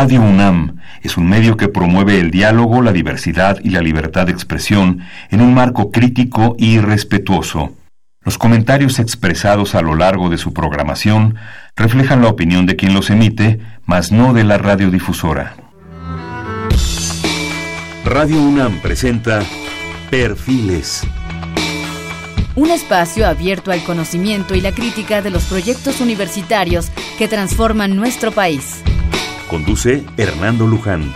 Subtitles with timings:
[0.00, 4.32] Radio UNAM es un medio que promueve el diálogo, la diversidad y la libertad de
[4.32, 7.74] expresión en un marco crítico y respetuoso.
[8.22, 11.34] Los comentarios expresados a lo largo de su programación
[11.74, 15.56] reflejan la opinión de quien los emite, mas no de la radiodifusora.
[18.04, 19.42] Radio UNAM presenta
[20.12, 21.04] Perfiles.
[22.54, 26.88] Un espacio abierto al conocimiento y la crítica de los proyectos universitarios
[27.18, 28.84] que transforman nuestro país.
[29.48, 31.10] Conduce Hernando Luján.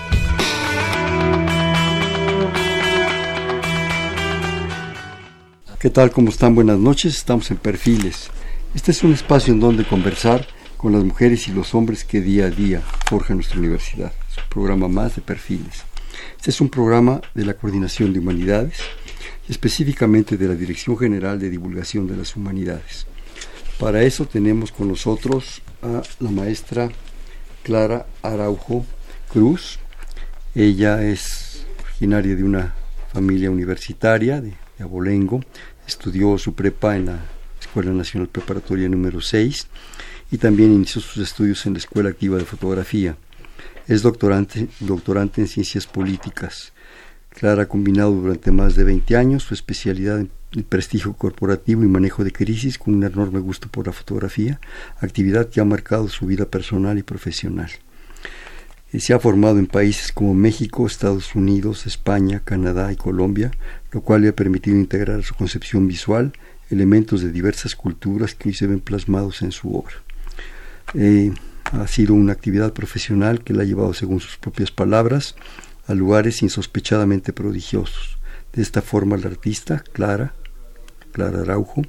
[5.78, 6.10] ¿Qué tal?
[6.10, 6.54] ¿Cómo están?
[6.54, 7.14] Buenas noches.
[7.14, 8.30] Estamos en Perfiles.
[8.74, 10.46] Este es un espacio en donde conversar
[10.78, 14.12] con las mujeres y los hombres que día a día forjan nuestra universidad.
[14.30, 15.84] Es un programa más de Perfiles.
[16.38, 18.78] Este es un programa de la Coordinación de Humanidades
[19.46, 23.06] específicamente de la Dirección General de Divulgación de las Humanidades.
[23.78, 26.90] Para eso tenemos con nosotros a la maestra
[27.62, 28.84] Clara Araujo
[29.32, 29.78] Cruz.
[30.54, 32.74] Ella es originaria de una
[33.12, 35.40] familia universitaria de, Abolengo.
[35.86, 37.20] Estudió su prepa en la
[37.60, 39.68] Escuela Nacional Preparatoria número 6
[40.32, 43.16] y también inició sus estudios en la Escuela Activa de Fotografía.
[43.86, 46.72] Es doctorante, doctorante en Ciencias Políticas.
[47.28, 50.30] Clara ha combinado durante más de 20 años su especialidad en
[50.68, 54.60] prestigio corporativo y manejo de crisis con un enorme gusto por la fotografía,
[55.00, 57.70] actividad que ha marcado su vida personal y profesional.
[58.92, 63.50] Eh, se ha formado en países como México, Estados Unidos, España, Canadá y Colombia,
[63.90, 66.32] lo cual le ha permitido integrar su concepción visual
[66.70, 69.94] elementos de diversas culturas que hoy se ven plasmados en su obra.
[70.94, 71.32] Eh,
[71.72, 75.34] ha sido una actividad profesional que la ha llevado, según sus propias palabras,
[75.86, 78.18] a lugares insospechadamente prodigiosos.
[78.52, 80.34] De esta forma, la artista, Clara,
[81.12, 81.82] Clara Araujo,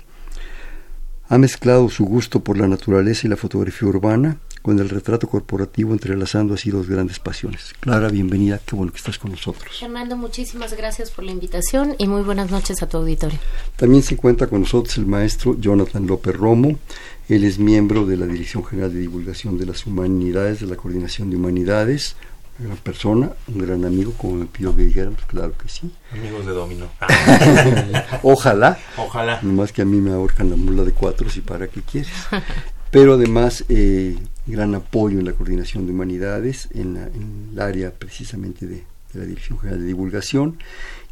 [1.29, 5.91] ha mezclado su gusto por la naturaleza y la fotografía urbana con el retrato corporativo,
[5.91, 7.73] entrelazando así dos grandes pasiones.
[7.81, 9.77] Clara, bienvenida, qué bueno que estás con nosotros.
[9.77, 13.37] Fernando, muchísimas gracias por la invitación y muy buenas noches a tu auditorio.
[13.75, 16.79] También se encuentra con nosotros el maestro Jonathan López Romo.
[17.27, 21.29] Él es miembro de la Dirección General de Divulgación de las Humanidades, de la Coordinación
[21.29, 22.15] de Humanidades,
[22.59, 25.91] una gran persona, un gran amigo, como me pidió que dijéramos, claro que sí.
[26.11, 26.87] Amigos de Domino.
[28.23, 28.77] Ojalá.
[28.97, 29.39] Ojalá.
[29.41, 32.11] Nomás que a mí me ahorcan la mula de cuatro, si para qué quieres.
[32.91, 38.83] Pero además, eh, gran apoyo en la coordinación de humanidades, en, el área precisamente de,
[39.13, 40.57] la Dirección General de Divulgación.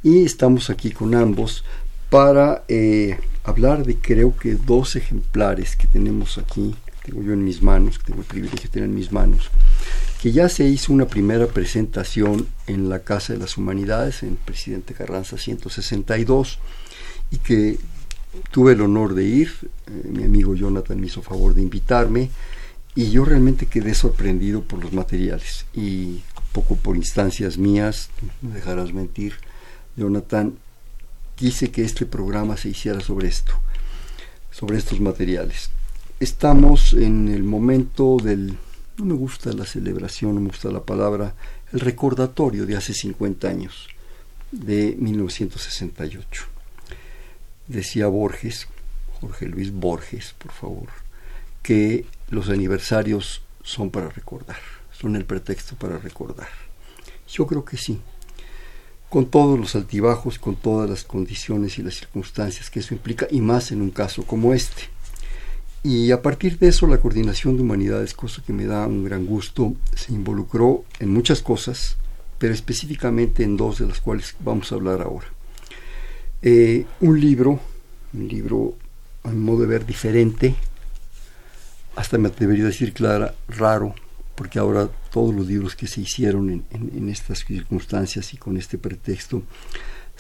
[0.04, 1.64] Y estamos aquí con ambos
[2.10, 7.62] para eh, hablar de creo que dos ejemplares que tenemos aquí, tengo yo en mis
[7.62, 9.50] manos, que tengo el privilegio de tener en mis manos
[10.22, 14.94] que ya se hizo una primera presentación en la Casa de las Humanidades, en Presidente
[14.94, 16.60] Carranza 162,
[17.32, 17.80] y que
[18.52, 19.52] tuve el honor de ir,
[19.88, 22.30] eh, mi amigo Jonathan me hizo favor de invitarme,
[22.94, 28.12] y yo realmente quedé sorprendido por los materiales, y poco por instancias mías,
[28.44, 29.34] no dejarás mentir,
[29.98, 30.54] Jonathan,
[31.36, 33.54] quise que este programa se hiciera sobre esto,
[34.52, 35.72] sobre estos materiales.
[36.22, 38.56] Estamos en el momento del
[38.98, 41.34] no me gusta la celebración, no me gusta la palabra,
[41.74, 43.88] el recordatorio de hace 50 años,
[44.52, 46.44] de 1968.
[47.66, 48.68] Decía Borges,
[49.20, 50.90] Jorge Luis Borges, por favor,
[51.64, 54.60] que los aniversarios son para recordar,
[54.92, 56.50] son el pretexto para recordar.
[57.28, 58.00] Yo creo que sí,
[59.10, 63.42] con todos los altibajos, con todas las condiciones y las circunstancias que eso implica, y
[63.42, 65.01] más en un caso como este.
[65.84, 69.26] Y a partir de eso la coordinación de humanidades, cosa que me da un gran
[69.26, 71.98] gusto, se involucró en muchas cosas,
[72.38, 75.28] pero específicamente en dos de las cuales vamos a hablar ahora.
[76.44, 77.60] Eh, un libro,
[78.14, 78.76] un libro
[79.24, 80.56] a mi modo de ver diferente,
[81.96, 83.96] hasta me atrevería a decir clara, raro,
[84.36, 89.44] porque ahora todos los libros que se hicieron en estas circunstancias y con este pretexto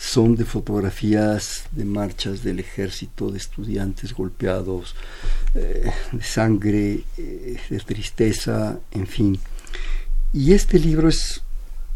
[0.01, 4.95] son de fotografías de marchas del ejército, de estudiantes golpeados,
[5.53, 9.39] eh, de sangre, eh, de tristeza, en fin.
[10.33, 11.43] Y este libro es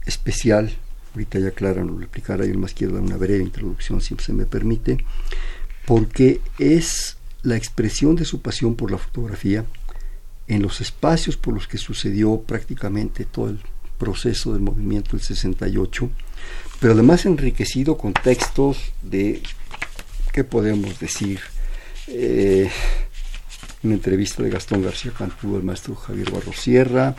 [0.05, 0.71] especial,
[1.13, 4.33] ahorita ya Clara nos lo explicará, yo más quiero dar una breve introducción, si se
[4.33, 5.03] me permite,
[5.87, 9.65] porque es la expresión de su pasión por la fotografía
[10.47, 13.59] en los espacios por los que sucedió prácticamente todo el
[13.97, 16.07] proceso del movimiento del 68
[16.79, 19.41] pero además enriquecido con textos de,
[20.31, 21.39] ¿qué podemos decir?
[22.07, 22.69] Eh,
[23.83, 27.15] una entrevista de Gastón García Cantú al maestro Javier Barrosierra,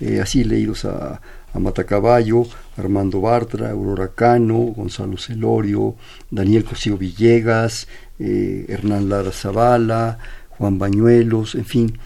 [0.00, 1.20] eh, así leídos a,
[1.54, 2.46] a Matacaballo,
[2.76, 5.96] Armando Bartra, Aurora Cano, Gonzalo Celorio,
[6.30, 7.88] Daniel Cosío Villegas,
[8.18, 10.18] eh, Hernán Lara Zavala,
[10.50, 11.98] Juan Bañuelos, en fin,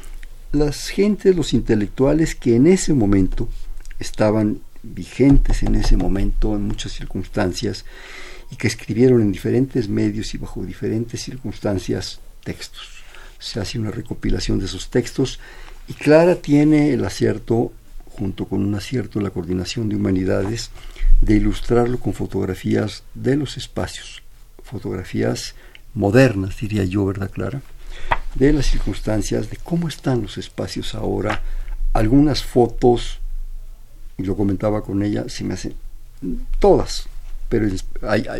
[0.52, 3.48] las gentes, los intelectuales que en ese momento
[3.98, 4.60] estaban
[4.94, 7.84] vigentes en ese momento, en muchas circunstancias,
[8.50, 13.02] y que escribieron en diferentes medios y bajo diferentes circunstancias textos.
[13.38, 15.40] Se hace una recopilación de esos textos
[15.88, 17.72] y Clara tiene el acierto,
[18.06, 20.70] junto con un acierto en la coordinación de humanidades,
[21.20, 24.22] de ilustrarlo con fotografías de los espacios,
[24.62, 25.54] fotografías
[25.94, 27.62] modernas, diría yo, ¿verdad, Clara?
[28.34, 31.42] De las circunstancias, de cómo están los espacios ahora,
[31.92, 33.20] algunas fotos,
[34.18, 35.74] y lo comentaba con ella, se me hacen
[36.58, 37.08] todas,
[37.48, 37.68] pero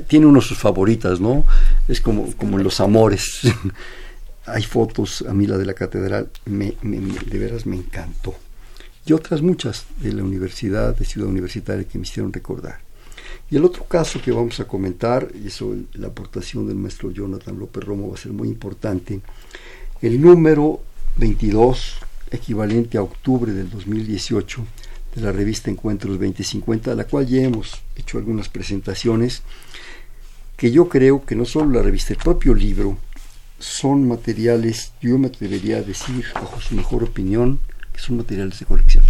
[0.09, 1.45] tiene uno de sus favoritas, ¿no?
[1.89, 3.41] Es como, como en los amores.
[4.47, 8.35] hay fotos, a mí la de la catedral, me, de veras me encantó.
[9.05, 12.79] Y otras muchas de la universidad, de Ciudad Universitaria, que me hicieron recordar.
[13.51, 17.59] Y el otro caso que vamos a comentar, y eso la aportación del maestro Jonathan
[17.59, 19.21] López Romo va a ser muy importante,
[20.03, 20.81] el número
[21.17, 21.97] 22,
[22.31, 24.65] equivalente a octubre del 2018,
[25.17, 29.43] de la revista Encuentros 2050, a la cual ya hemos hecho algunas presentaciones,
[30.57, 32.99] que yo creo que no solo la revista, el propio libro,
[33.59, 37.61] son materiales, yo me atrevería a decir, bajo su mejor opinión,
[37.95, 39.05] que son materiales de colección,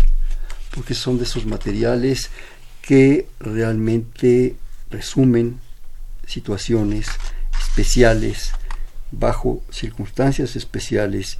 [0.72, 2.30] porque son de esos materiales
[2.82, 4.54] que realmente
[4.90, 5.58] resumen
[6.24, 7.08] situaciones
[7.60, 8.52] especiales,
[9.10, 11.38] bajo circunstancias especiales,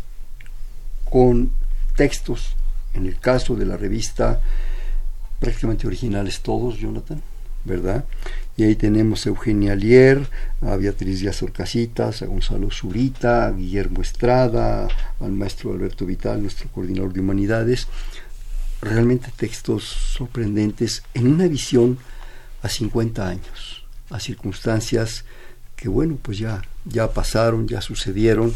[1.08, 1.52] con
[1.94, 2.56] textos,
[2.96, 4.40] en el caso de la revista,
[5.38, 7.20] prácticamente originales todos, Jonathan,
[7.64, 8.04] ¿verdad?
[8.56, 10.26] Y ahí tenemos a Eugenia Lier,
[10.62, 14.88] a Beatriz Díaz Orcasitas, a Gonzalo Zurita, a Guillermo Estrada,
[15.20, 17.88] al maestro Alberto Vital, nuestro coordinador de humanidades,
[18.80, 21.98] realmente textos sorprendentes en una visión
[22.62, 25.24] a 50 años, a circunstancias
[25.76, 28.54] que bueno, pues ya, ya pasaron, ya sucedieron,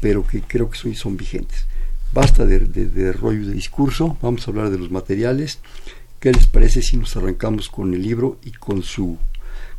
[0.00, 1.66] pero que creo que son vigentes.
[2.12, 5.60] Basta de, de, de rollo de discurso, vamos a hablar de los materiales.
[6.18, 9.16] ¿Qué les parece si nos arrancamos con el libro y con su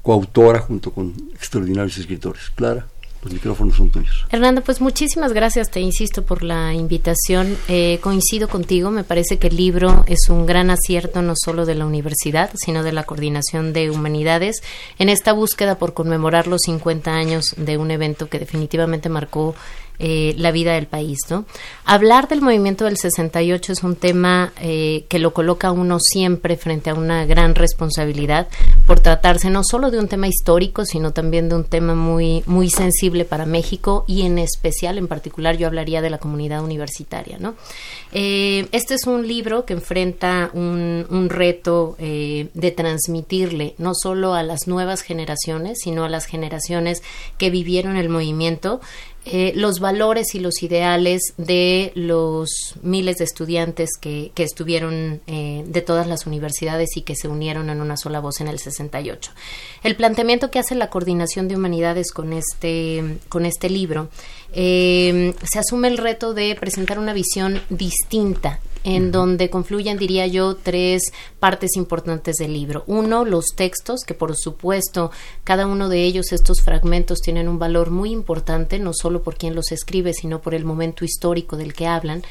[0.02, 2.50] coautora junto con extraordinarios escritores?
[2.56, 2.88] Clara.
[3.24, 4.26] Los micrófonos son tuyos.
[4.32, 7.56] Hernando, pues muchísimas gracias, te insisto, por la invitación.
[7.68, 11.76] Eh, coincido contigo, me parece que el libro es un gran acierto no solo de
[11.76, 14.64] la universidad, sino de la Coordinación de Humanidades
[14.98, 19.54] en esta búsqueda por conmemorar los 50 años de un evento que definitivamente marcó
[20.00, 21.20] eh, la vida del país.
[21.30, 21.46] ¿no?
[21.86, 26.90] Hablar del movimiento del 68 es un tema eh, que lo coloca uno siempre frente
[26.90, 28.48] a una gran responsabilidad
[28.88, 32.70] por tratarse no solo de un tema histórico, sino también de un tema muy, muy
[32.70, 37.38] sensible para México y en especial, en particular, yo hablaría de la comunidad universitaria.
[37.38, 37.54] ¿no?
[38.12, 44.44] Eh, este es un libro que enfrenta un, un reto de transmitirle no solo a
[44.44, 47.04] las nuevas generaciones, sino a las generaciones
[47.38, 48.82] que vivieron el movimiento,
[49.24, 52.50] eh, los valores y los ideales de los
[52.82, 57.70] miles de estudiantes que, que estuvieron eh, de todas las universidades y que se unieron
[57.70, 59.32] en una sola voz en el 68.
[59.84, 64.10] El planteamiento que hace la Coordinación de Humanidades con este, con este libro
[64.54, 70.56] eh, se asume el reto de presentar una visión distinta en donde confluyen, diría yo,
[70.56, 72.84] tres partes importantes del libro.
[72.88, 75.12] Uno, los textos, que por supuesto
[75.44, 79.56] cada uno de ellos, estos fragmentos, tienen un valor muy importante, no solo por quien
[79.56, 82.24] los escribe, sino por el momento histórico del que hablan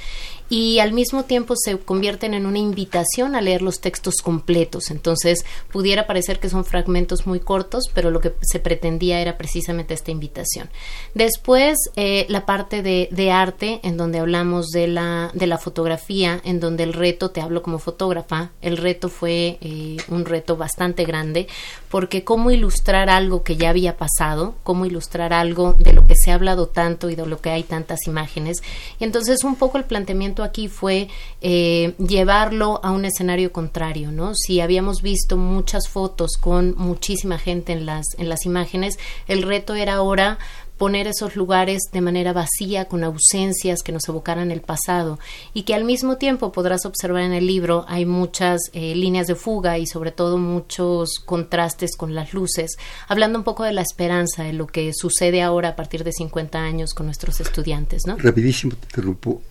[0.50, 4.90] y al mismo tiempo se convierten en una invitación a leer los textos completos.
[4.90, 9.94] Entonces, pudiera parecer que son fragmentos muy cortos, pero lo que se pretendía era precisamente
[9.94, 10.68] esta invitación.
[11.14, 16.58] Después, eh, la parte de, arte, en donde hablamos de la, de la fotografía, en
[16.58, 21.46] donde el reto, te hablo como fotógrafa, el reto fue eh, un reto bastante grande,
[21.88, 26.32] porque cómo ilustrar algo que ya había pasado, cómo ilustrar algo de lo que se
[26.32, 28.64] ha hablado tanto y de lo que hay tantas imágenes.
[28.98, 31.08] Y entonces, un poco el planteamiento aquí fue
[31.40, 34.34] eh, llevarlo a un escenario contrario, ¿no?
[34.34, 39.74] Si habíamos visto muchas fotos con muchísima gente en las, en las imágenes, el reto
[39.74, 40.38] era ahora
[40.80, 45.18] poner esos lugares de manera vacía, con ausencias que nos evocaran el pasado
[45.52, 49.34] y que al mismo tiempo podrás observar en el libro hay muchas eh, líneas de
[49.34, 52.78] fuga y sobre todo muchos contrastes con las luces,
[53.08, 56.58] hablando un poco de la esperanza de lo que sucede ahora a partir de 50
[56.58, 58.16] años con nuestros estudiantes, ¿no?
[58.16, 59.42] Rapidísimo te interrumpo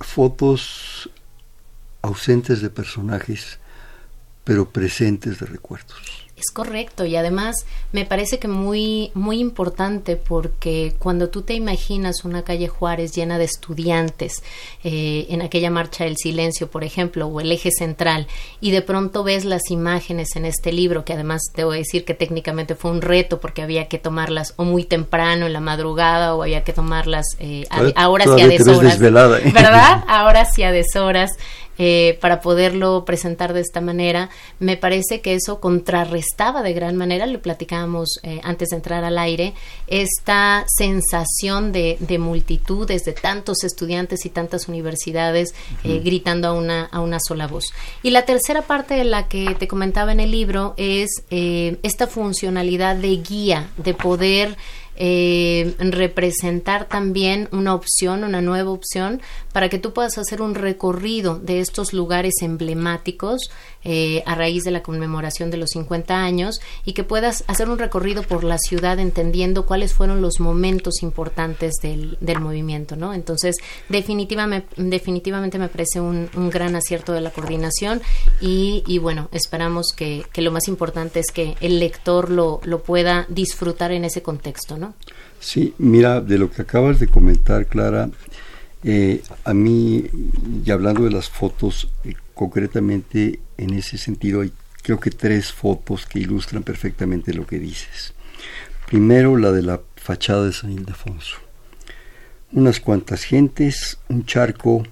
[0.00, 1.10] fotos
[2.02, 3.58] ausentes de personajes,
[4.44, 6.26] pero presentes de recuerdos.
[6.40, 7.54] Es correcto y además
[7.92, 13.36] me parece que muy muy importante porque cuando tú te imaginas una calle Juárez llena
[13.36, 14.42] de estudiantes
[14.82, 18.26] eh, en aquella marcha del silencio, por ejemplo, o el eje central
[18.58, 22.74] y de pronto ves las imágenes en este libro que además debo decir que técnicamente
[22.74, 26.64] fue un reto porque había que tomarlas o muy temprano en la madrugada o había
[26.64, 27.66] que tomarlas eh,
[27.96, 29.52] ahora sí a deshoras, ¿eh?
[29.52, 30.04] ¿verdad?
[30.08, 31.32] Ahora sí a deshoras
[31.82, 34.28] eh, para poderlo presentar de esta manera.
[34.58, 35.60] Me parece que eso
[36.30, 39.54] contrarrestaba de gran manera, le platicábamos eh, antes de entrar al aire,
[39.86, 47.00] esta sensación de, multitudes, de tantos estudiantes y tantas universidades eh, gritando a una, a
[47.00, 47.64] una sola voz.
[48.02, 52.96] Y la tercera parte de la que te comentaba en el libro es esta funcionalidad
[52.96, 54.56] de guía, de poder
[55.02, 61.38] eh, representar también una opción, una nueva opción, para que tú puedas hacer un recorrido
[61.38, 63.50] de estos lugares emblemáticos
[63.84, 67.78] eh, a raíz de la conmemoración de los 50 años y que puedas hacer un
[67.78, 73.14] recorrido por la ciudad entendiendo cuáles fueron los momentos importantes del, del movimiento, ¿no?
[73.14, 73.56] Entonces,
[73.88, 78.00] definitivamente, definitivamente me parece un, gran acierto de la coordinación
[78.40, 82.82] y, y bueno, esperamos que, que, lo más importante es que el lector lo, lo
[82.82, 84.94] pueda disfrutar en ese contexto, ¿no?
[85.38, 88.10] Sí, mira, de lo que acabas de comentar, Clara,
[88.82, 90.04] eh, a mí,
[90.64, 96.06] y hablando de las fotos, eh, concretamente en ese sentido hay creo que tres fotos
[96.06, 98.14] que ilustran perfectamente lo que dices.
[98.86, 101.36] Primero la de la fachada de San Ildefonso.
[102.52, 104.82] Unas cuantas gentes, un charco,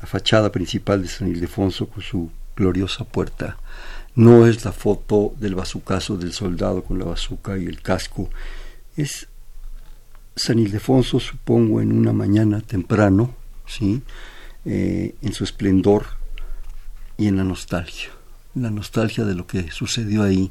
[0.00, 3.56] la fachada principal de San Ildefonso con su gloriosa puerta.
[4.16, 8.30] No es la foto del bazucazo del soldado con la bazuca y el casco.
[8.96, 9.28] Es
[10.34, 13.32] San Ildefonso, supongo, en una mañana temprano,
[13.64, 14.02] ¿sí?
[14.64, 16.23] Eh, en su esplendor
[17.16, 18.10] y en la nostalgia,
[18.54, 20.50] la nostalgia de lo que sucedió ahí,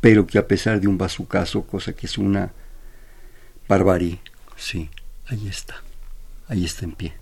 [0.00, 2.52] pero que a pesar de un bazucazo, cosa que es una
[3.68, 4.18] barbarie,
[4.56, 4.90] sí,
[5.26, 5.76] ahí está,
[6.48, 7.12] ahí está en pie.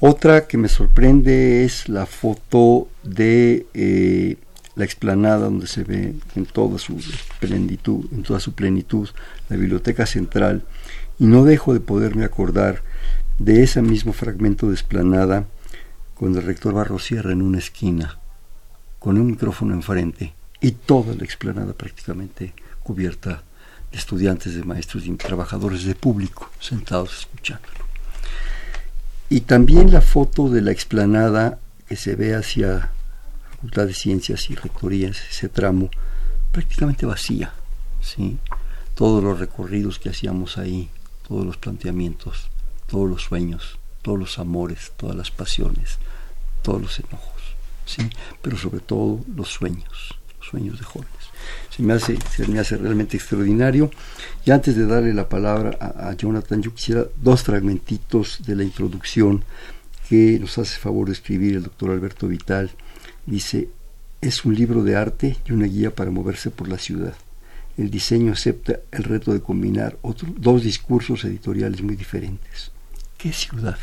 [0.00, 4.36] Otra que me sorprende es la foto de eh,
[4.76, 6.98] la explanada donde se ve en toda su
[7.38, 9.08] plenitud, en toda su plenitud,
[9.48, 10.64] la biblioteca central,
[11.18, 12.82] y no dejo de poderme acordar
[13.38, 15.46] de ese mismo fragmento de explanada
[16.14, 18.18] con el rector Barrosierra en una esquina,
[18.98, 23.42] con un micrófono enfrente y toda la explanada prácticamente cubierta
[23.90, 27.84] de estudiantes, de maestros y trabajadores de público sentados escuchándolo.
[29.28, 32.90] Y también la foto de la explanada que se ve hacia
[33.50, 35.90] Facultad de Ciencias y Rectorías, ese tramo,
[36.52, 37.52] prácticamente vacía.
[38.00, 38.38] ¿sí?
[38.94, 40.90] Todos los recorridos que hacíamos ahí,
[41.26, 42.48] todos los planteamientos,
[42.86, 45.98] todos los sueños, todos los amores, todas las pasiones,
[46.60, 47.42] todos los enojos,
[47.86, 48.02] ¿sí?
[48.42, 51.14] pero sobre todo los sueños, los sueños de jóvenes.
[51.70, 53.90] Se me hace, se me hace realmente extraordinario.
[54.44, 59.42] Y antes de darle la palabra a, Jonathan, yo quisiera dos fragmentitos de la introducción
[60.08, 62.70] que nos hace favor de escribir el doctor Alberto Vital.
[63.24, 63.70] Dice,
[64.20, 67.14] es un libro de arte y una guía para moverse por la ciudad.
[67.78, 69.96] El diseño acepta el reto de combinar
[70.36, 72.70] dos discursos editoriales muy diferentes.
[73.16, 73.78] ¿Qué ciudad?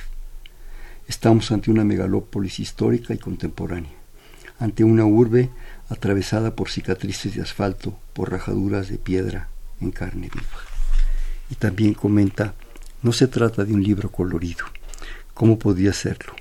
[1.12, 3.92] Estamos ante una megalópolis histórica y contemporánea,
[4.60, 5.50] ante una urbe
[5.90, 9.50] atravesada por cicatrices de asfalto, por rajaduras de piedra
[9.82, 10.62] en carne viva.
[11.50, 12.54] Y también comenta,
[13.04, 14.64] no se trata de un libro colorido.
[15.34, 16.34] ¿Cómo podía serlo?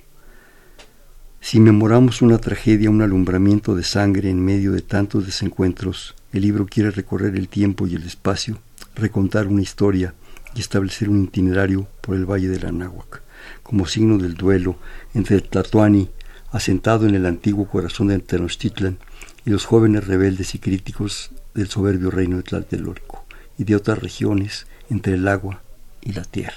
[1.40, 6.66] Si memoramos una tragedia, un alumbramiento de sangre en medio de tantos desencuentros, el libro
[6.66, 8.60] quiere recorrer el tiempo y el espacio,
[8.94, 10.14] recontar una historia
[10.54, 13.20] y establecer un itinerario por el Valle de la Náhuac,
[13.62, 14.76] como signo del duelo
[15.14, 16.10] entre el Tlatoani,
[16.52, 18.98] asentado en el antiguo corazón de Tenochtitlan,
[19.44, 23.24] y los jóvenes rebeldes y críticos del soberbio reino de Tlatelolco,
[23.58, 25.62] y de otras regiones entre el agua
[26.00, 26.54] y la tierra.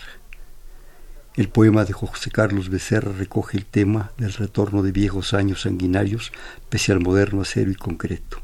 [1.36, 6.32] El poema de José Carlos Becerra recoge el tema del retorno de viejos años sanguinarios
[6.70, 8.44] pese al moderno acero y concreto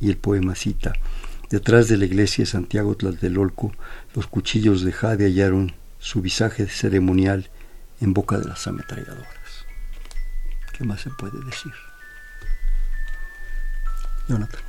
[0.00, 0.94] y el poema cita,
[1.50, 3.72] detrás de la iglesia de Santiago Tlatelolco,
[4.14, 7.50] los cuchillos de jade hallaron su visaje ceremonial
[8.00, 9.66] en boca de las ametralladoras.
[10.72, 11.72] ¿Qué más se puede decir?
[14.28, 14.60] Jonathan.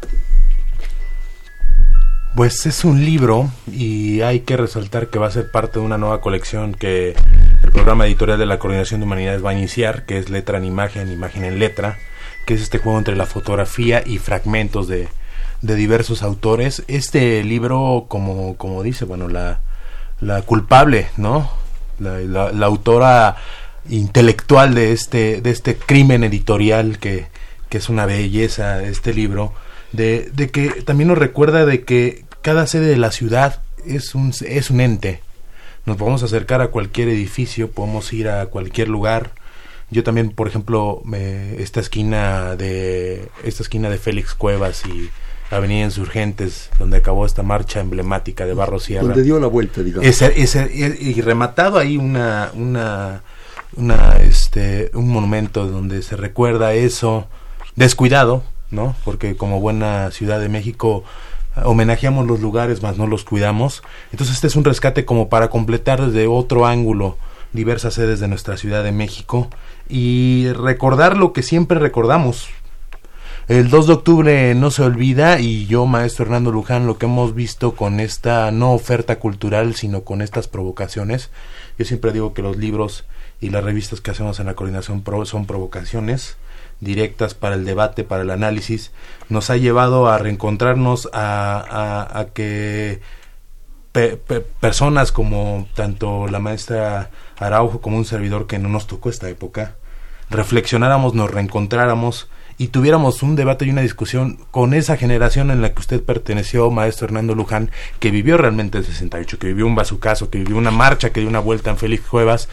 [2.35, 5.97] Pues es un libro y hay que resaltar que va a ser parte de una
[5.97, 7.15] nueva colección que
[7.61, 10.65] el programa editorial de la Coordinación de Humanidades va a iniciar, que es Letra en
[10.65, 12.00] Imagen, Imagen en Letra,
[12.45, 15.09] que es este juego entre la fotografía y fragmentos de,
[15.61, 16.83] de diversos autores.
[16.88, 19.59] Este libro, como, como dice, bueno, la,
[20.21, 21.61] la culpable, ¿no?
[22.01, 23.38] La, la, autora
[23.89, 27.27] intelectual de este, de este crimen editorial que,
[27.70, 29.53] que es una belleza este libro,
[29.91, 34.34] de, de, que también nos recuerda de que cada sede de la ciudad es un,
[34.46, 35.22] es un ente.
[35.86, 39.31] Nos podemos acercar a cualquier edificio, podemos ir a cualquier lugar.
[39.89, 45.10] Yo también, por ejemplo, me, esta esquina de esta esquina de Félix Cuevas y
[45.51, 49.03] Avenida Insurgentes, donde acabó esta marcha emblemática de Barro Sierra.
[49.03, 50.08] Donde dio la vuelta, digamos.
[50.08, 53.22] Ese, ese, y rematado ahí una, una,
[53.75, 57.27] una, este, un monumento donde se recuerda eso
[57.75, 58.96] descuidado, ¿no?
[59.03, 61.03] Porque como buena Ciudad de México
[61.63, 63.84] homenajeamos los lugares, más no los cuidamos.
[64.12, 67.17] Entonces este es un rescate como para completar desde otro ángulo
[67.53, 69.50] diversas sedes de nuestra Ciudad de México
[69.89, 72.50] y recordar lo que siempre recordamos.
[73.51, 77.36] El 2 de octubre no se olvida y yo, maestro Hernando Luján, lo que hemos
[77.36, 81.31] visto con esta no oferta cultural, sino con estas provocaciones.
[81.77, 83.03] Yo siempre digo que los libros
[83.41, 86.38] y las revistas que hacemos en la coordinación son provocaciones
[86.79, 88.93] directas para el debate, para el análisis,
[89.27, 93.01] nos ha llevado a reencontrarnos, a, que
[94.62, 99.75] personas como tanto la maestra Araujo como un servidor que no nos tocó esta época,
[100.29, 102.29] reflexionáramos, nos reencontráramos
[102.62, 106.70] y tuviéramos un debate y una discusión con esa generación en la que usted perteneció,
[106.70, 110.70] maestro Hernando Luján, que vivió realmente el 68, que vivió un bazucazo, que vivió una
[110.70, 112.50] marcha, que dio una vuelta en Félix Cuevas,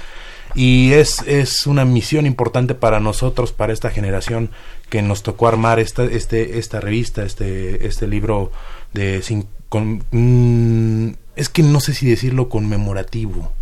[0.55, 4.49] y es, es una misión importante para nosotros, para esta generación
[4.89, 8.51] que nos tocó armar esta, este, esta revista, este, este libro
[8.95, 9.23] de
[9.69, 13.53] con, mm, es que no sé si decirlo conmemorativo,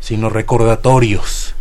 [0.00, 1.54] sino recordatorios.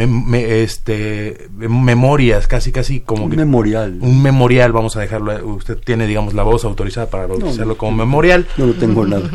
[0.00, 6.34] Este memorias casi casi como un memorial un memorial vamos a dejarlo usted tiene digamos
[6.34, 9.30] la voz autorizada para bautizarlo como memorial no, no tengo nada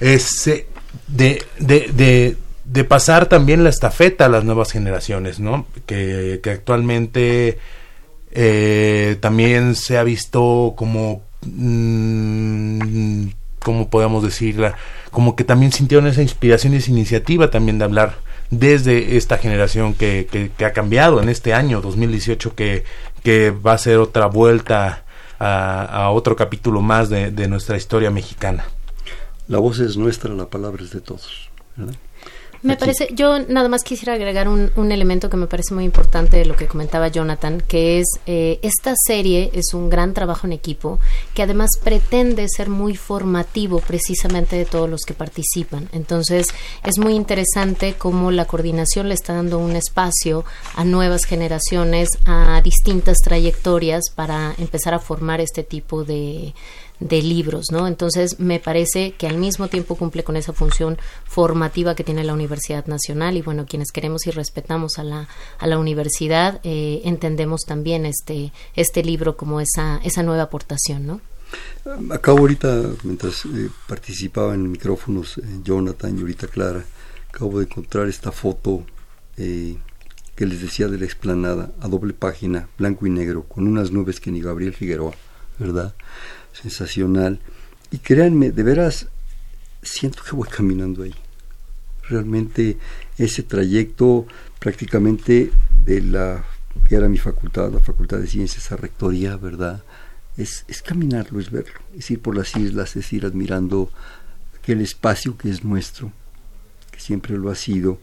[0.00, 0.66] ese
[1.08, 2.36] de, de, de
[2.70, 5.66] de pasar también la estafeta a las nuevas generaciones, ¿no?
[5.86, 7.58] Que, actualmente
[8.30, 13.26] eh, también se ha visto como, mm,
[13.58, 14.76] ¿cómo podemos decirla?
[15.10, 18.18] Como que también sintieron esa inspiración y esa iniciativa también de hablar
[18.50, 22.84] desde esta generación que, que, ha cambiado en este año 2018, que,
[23.22, 25.04] que va a ser otra vuelta
[25.38, 28.64] a, a otro capítulo más de, de nuestra historia mexicana.
[29.48, 31.50] La voz es nuestra, la palabra es de todos.
[31.76, 31.94] ¿verdad?
[32.62, 36.36] Me parece, yo nada más quisiera agregar un, un, elemento que me parece muy importante
[36.36, 40.52] de lo que comentaba Jonathan, que es eh, esta serie es un gran trabajo en
[40.52, 40.98] equipo
[41.32, 45.88] que además pretende ser muy formativo precisamente de todos los que participan.
[45.92, 46.48] Entonces
[46.84, 50.44] es muy interesante cómo la coordinación le está dando un espacio
[50.74, 56.52] a nuevas generaciones, a distintas trayectorias para empezar a formar este tipo de
[57.00, 57.88] de libros, ¿no?
[57.88, 62.34] Entonces me parece que al mismo tiempo cumple con esa función formativa que tiene la
[62.34, 67.62] Universidad Nacional y bueno, quienes queremos y respetamos a la, a la universidad eh, entendemos
[67.62, 71.20] también este, este libro como esa, esa nueva aportación, ¿no?
[72.10, 76.84] Acabo ahorita, mientras eh, participaba en micrófonos eh, Jonathan y ahorita Clara,
[77.32, 78.84] acabo de encontrar esta foto
[79.36, 84.20] que les decía de la explanada a doble página, blanco y negro, con unas nubes
[84.20, 85.12] que ni Gabriel Figueroa,
[85.58, 85.94] ¿verdad?
[86.52, 87.40] Sensacional.
[87.90, 89.08] Y créanme, de veras,
[89.82, 91.14] siento que voy caminando ahí.
[92.08, 92.78] Realmente
[93.18, 94.26] ese trayecto
[94.58, 95.50] prácticamente
[95.84, 96.44] de la
[96.88, 99.82] que era mi facultad, la Facultad de Ciencias, a Rectoría, ¿verdad?
[100.36, 103.90] Es, es caminarlo, es verlo, es ir por las islas, es ir admirando
[104.58, 106.12] aquel espacio que es nuestro,
[106.90, 107.98] que siempre lo ha sido,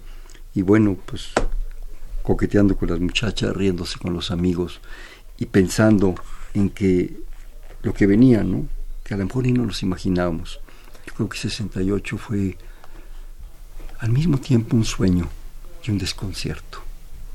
[0.53, 1.29] y bueno, pues
[2.23, 4.81] coqueteando con las muchachas, riéndose con los amigos
[5.37, 6.15] y pensando
[6.53, 7.21] en que
[7.83, 8.67] lo que venía, ¿no?
[9.03, 10.59] Que a lo mejor ni no nos imaginábamos.
[11.05, 12.57] Yo creo que 68 fue
[13.99, 15.29] al mismo tiempo un sueño
[15.83, 16.79] y un desconcierto.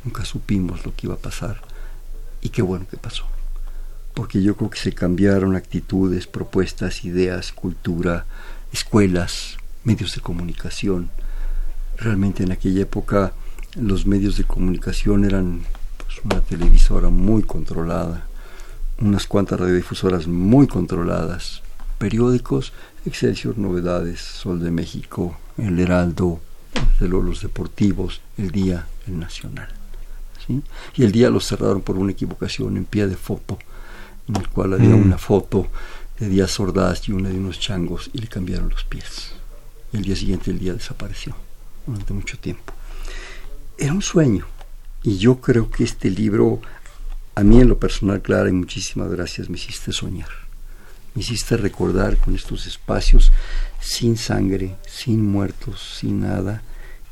[0.05, 1.63] Nunca supimos lo que iba a pasar
[2.41, 3.25] y qué bueno que pasó.
[4.15, 8.27] Porque yo creo que se cambiaron actitudes, propuestas, ideas, cultura,
[8.73, 11.11] escuelas, medios de comunicación.
[11.97, 13.33] Realmente en aquella época
[13.77, 15.63] los medios de comunicación eran
[15.97, 18.27] pues, una televisora muy controlada,
[19.03, 21.63] unas cuantas radiodifusoras muy controladas,
[21.99, 22.73] periódicos,
[23.05, 26.41] Excelsior Novedades, Sol de México, El Heraldo,
[27.01, 29.69] de los deportivos, El Día, El Nacional.
[30.47, 30.63] ¿sí?
[30.95, 33.59] Y el día lo cerraron por una equivocación en pie de foto,
[34.29, 35.03] en el cual había mm.
[35.03, 35.67] una foto
[36.19, 39.33] de Díaz Ordaz y una de unos changos y le cambiaron los pies.
[39.93, 41.35] El día siguiente el día desapareció
[41.87, 42.73] durante mucho tiempo.
[43.77, 44.47] Era un sueño
[45.03, 46.61] y yo creo que este libro
[47.35, 50.29] a mí en lo personal, Clara, y muchísimas gracias, me hiciste soñar.
[51.15, 53.33] Me hiciste recordar con estos espacios
[53.81, 56.63] sin sangre, sin muertos, sin nada.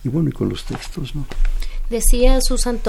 [0.05, 1.27] Y bueno, y con los textos, ¿no?
[1.91, 2.81] Decía Susan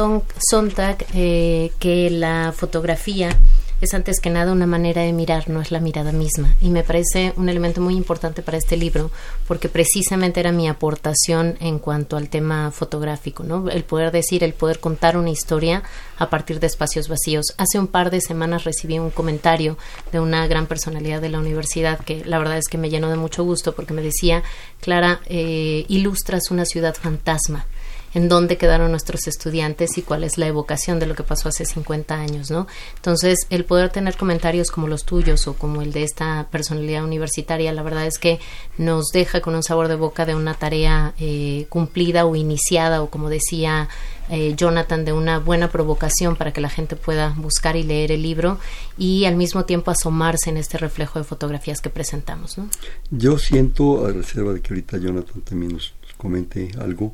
[0.50, 3.36] Sontag eh, que la fotografía
[3.82, 6.56] es antes que nada una manera de mirar, no es la mirada misma.
[6.62, 9.10] Y me parece un elemento muy importante para este libro,
[9.48, 13.70] porque precisamente era mi aportación en cuanto al tema fotográfico, ¿no?
[13.70, 15.82] El poder decir, el poder contar una historia
[16.18, 17.48] a partir de espacios vacíos.
[17.58, 19.78] Hace un par de semanas recibí un comentario
[20.12, 23.18] de una gran personalidad de la universidad que la verdad es que me llenó de
[23.18, 24.44] mucho gusto porque me decía,
[24.80, 27.66] Clara, eh, ilustras una ciudad fantasma
[28.14, 31.66] en dónde quedaron nuestros estudiantes y cuál es la evocación de lo que pasó hace
[31.66, 32.68] 50 años, ¿no?
[32.96, 37.72] Entonces, el poder tener comentarios como los tuyos o como el de esta personalidad universitaria,
[37.74, 38.40] la verdad es que
[38.78, 43.10] nos deja con un sabor de boca de una tarea eh, cumplida o iniciada o
[43.10, 43.90] como decía
[44.30, 48.22] eh, Jonathan, de una buena provocación para que la gente pueda buscar y leer el
[48.22, 48.60] libro
[48.98, 52.58] y al mismo tiempo asomarse en este reflejo de fotografías que presentamos.
[52.58, 52.70] ¿no?
[53.10, 57.12] Yo siento, a reserva de que ahorita Jonathan también nos comente algo,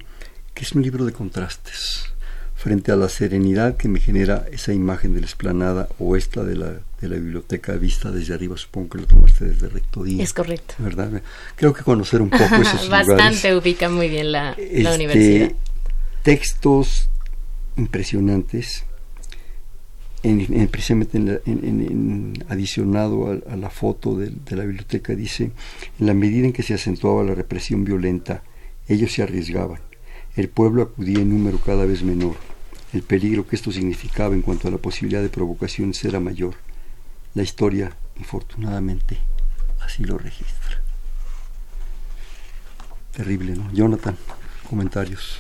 [0.58, 2.12] que es un libro de contrastes
[2.56, 6.56] frente a la serenidad que me genera esa imagen de la esplanada o esta de
[6.56, 10.24] la, de la biblioteca vista desde arriba, supongo que lo tomaste desde Rectoría.
[10.24, 10.74] Es correcto.
[10.80, 11.22] ¿Verdad?
[11.56, 15.52] Creo que conocer un poco esos Bastante ubica muy bien la, este, universidad.
[16.24, 17.08] Textos
[17.76, 18.84] impresionantes,
[20.24, 25.52] en, precisamente en, adicionado a, la foto de, de la biblioteca, dice,
[26.00, 28.42] en la medida en que se acentuaba la represión violenta,
[28.88, 29.86] ellos se arriesgaban
[30.38, 32.36] el pueblo acudía en número cada vez menor.
[32.94, 36.54] El peligro que esto significaba en cuanto a la posibilidad de provocaciones era mayor.
[37.34, 39.18] La historia, infortunadamente,
[39.82, 40.82] así lo registra.
[43.14, 43.72] Terrible, ¿no?
[43.74, 44.16] Jonathan,
[44.70, 45.40] comentarios.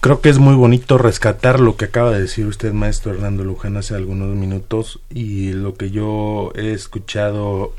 [0.00, 3.78] Creo que es muy bonito rescatar lo que acaba de decir usted, maestro Hernando Luján,
[3.78, 7.72] hace algunos minutos y lo que yo he escuchado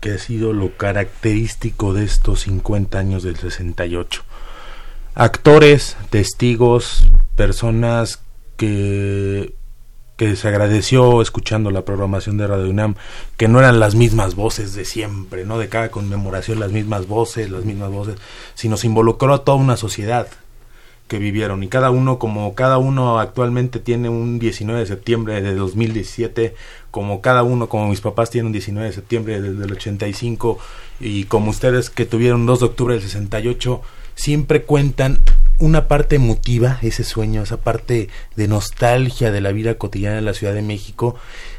[0.00, 4.22] que ha sido lo característico de estos 50 años del 68.
[5.14, 8.20] Actores, testigos, personas
[8.56, 9.54] que
[10.20, 12.94] que se agradeció escuchando la programación de Radio UNAM,
[13.38, 17.48] que no eran las mismas voces de siempre, no de cada conmemoración las mismas voces,
[17.48, 18.16] las mismas voces,
[18.54, 20.28] sino se involucró a toda una sociedad
[21.10, 25.56] que vivieron y cada uno como cada uno actualmente tiene un 19 de septiembre de
[25.56, 26.54] 2017
[26.92, 30.58] como cada uno, como mis papás tienen un 19 de septiembre desde el 85
[31.00, 33.82] y como ustedes que tuvieron 2 de octubre del 68,
[34.14, 35.18] siempre cuentan
[35.58, 40.34] una parte emotiva, ese sueño, esa parte de nostalgia de la vida cotidiana en la
[40.34, 41.16] Ciudad de México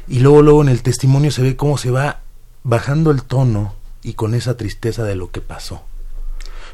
[0.08, 2.20] y luego luego en el testimonio se ve cómo se va
[2.64, 5.82] bajando el tono y con esa tristeza de lo que pasó.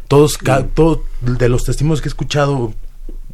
[0.08, 0.38] Todos,
[0.74, 2.72] todos de los testimonios que he escuchado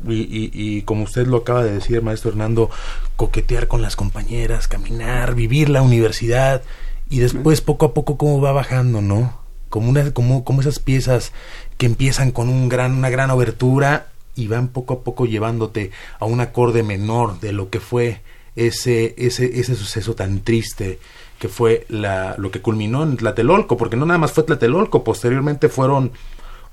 [0.07, 2.71] y, y, como usted lo acaba de decir, maestro Hernando,
[3.17, 6.63] coquetear con las compañeras, caminar, vivir la universidad
[7.09, 9.39] y después poco a poco cómo va bajando, ¿no?
[9.69, 11.33] Como, una, como, como esas piezas
[11.79, 16.27] que empiezan con un gran, una gran abertura y van poco a poco llevándote a
[16.27, 18.21] un acorde menor de lo que fue
[18.57, 20.99] ese, ese, ese suceso tan triste
[21.39, 25.69] que fue la, lo que culminó en Tlatelolco, porque no nada más fue Tlatelolco, posteriormente
[25.69, 26.13] fueron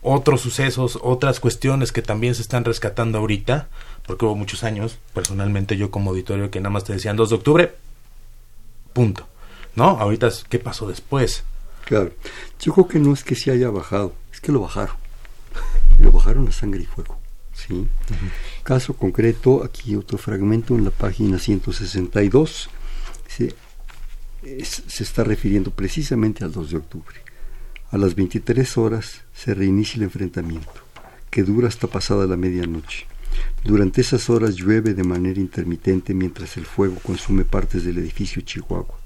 [0.01, 3.69] otros sucesos, otras cuestiones que también se están rescatando ahorita,
[4.05, 7.35] porque hubo muchos años, personalmente yo como auditorio, que nada más te decían 2 de
[7.35, 7.75] octubre,
[8.93, 9.27] punto.
[9.75, 9.91] ¿No?
[9.99, 11.43] Ahorita, ¿qué pasó después?
[11.85, 12.11] Claro,
[12.59, 14.95] yo creo que no es que se haya bajado, es que lo bajaron.
[15.99, 17.17] Lo bajaron a sangre y fuego.
[17.53, 17.87] ¿sí?
[18.63, 22.69] Caso concreto, aquí otro fragmento en la página 162,
[23.27, 23.55] se,
[24.63, 27.30] se está refiriendo precisamente al 2 de octubre.
[27.91, 30.81] A las 23 horas se reinicia el enfrentamiento,
[31.29, 33.05] que dura hasta pasada la medianoche.
[33.65, 38.97] Durante esas horas llueve de manera intermitente mientras el fuego consume partes del edificio Chihuahua.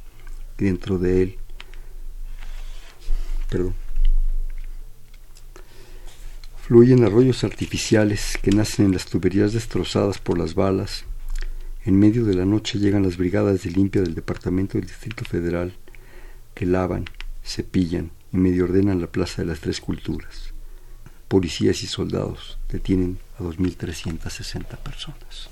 [0.59, 1.37] Dentro de él,
[3.49, 3.73] perdón,
[6.67, 11.05] fluyen arroyos artificiales que nacen en las tuberías destrozadas por las balas.
[11.85, 15.73] En medio de la noche llegan las brigadas de limpia del Departamento del Distrito Federal
[16.53, 17.05] que lavan,
[17.43, 20.53] cepillan, medio ordenan la Plaza de las Tres Culturas.
[21.27, 25.49] Policías y soldados detienen a 2.360 personas.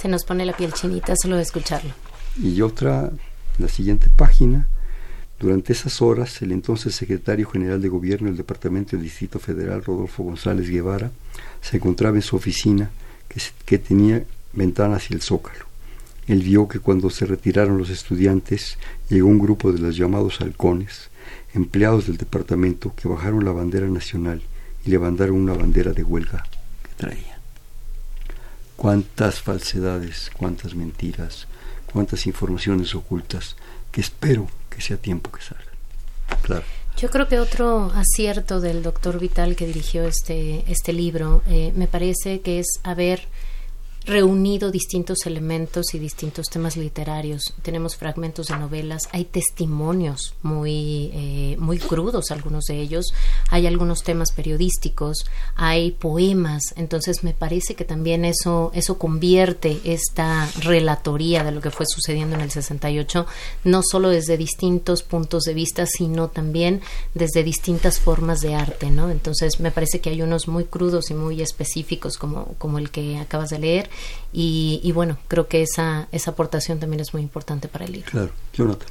[0.00, 1.92] Se nos pone la piel chinita solo de escucharlo.
[2.42, 3.10] Y otra,
[3.58, 4.68] la siguiente página.
[5.38, 10.22] Durante esas horas, el entonces secretario general de gobierno del Departamento del Distrito Federal, Rodolfo
[10.22, 11.10] González Guevara,
[11.60, 12.90] se encontraba en su oficina
[13.28, 15.73] que, que tenía ventana hacia el zócalo.
[16.26, 21.10] Él vio que cuando se retiraron los estudiantes llegó un grupo de los llamados halcones,
[21.52, 24.42] empleados del departamento, que bajaron la bandera nacional
[24.84, 26.44] y levantaron una bandera de huelga
[26.82, 27.38] que traían.
[28.76, 31.46] Cuántas falsedades, cuántas mentiras,
[31.92, 33.56] cuántas informaciones ocultas
[33.92, 35.74] que espero que sea tiempo que salgan.
[36.42, 36.64] Claro.
[36.96, 41.88] Yo creo que otro acierto del doctor Vital que dirigió este, este libro eh, me
[41.88, 43.26] parece que es haber
[44.06, 47.54] reunido distintos elementos y distintos temas literarios.
[47.62, 53.06] Tenemos fragmentos de novelas, hay testimonios muy, eh, muy crudos, algunos de ellos,
[53.50, 60.48] hay algunos temas periodísticos, hay poemas, entonces me parece que también eso, eso convierte esta
[60.60, 63.26] relatoría de lo que fue sucediendo en el 68,
[63.64, 66.82] no solo desde distintos puntos de vista, sino también
[67.14, 69.10] desde distintas formas de arte, ¿no?
[69.10, 73.18] Entonces me parece que hay unos muy crudos y muy específicos como, como el que
[73.18, 73.90] acabas de leer
[74.32, 78.10] y, bueno, creo que esa, esa aportación también es muy importante para el libro.
[78.10, 78.88] Claro, Jonathan.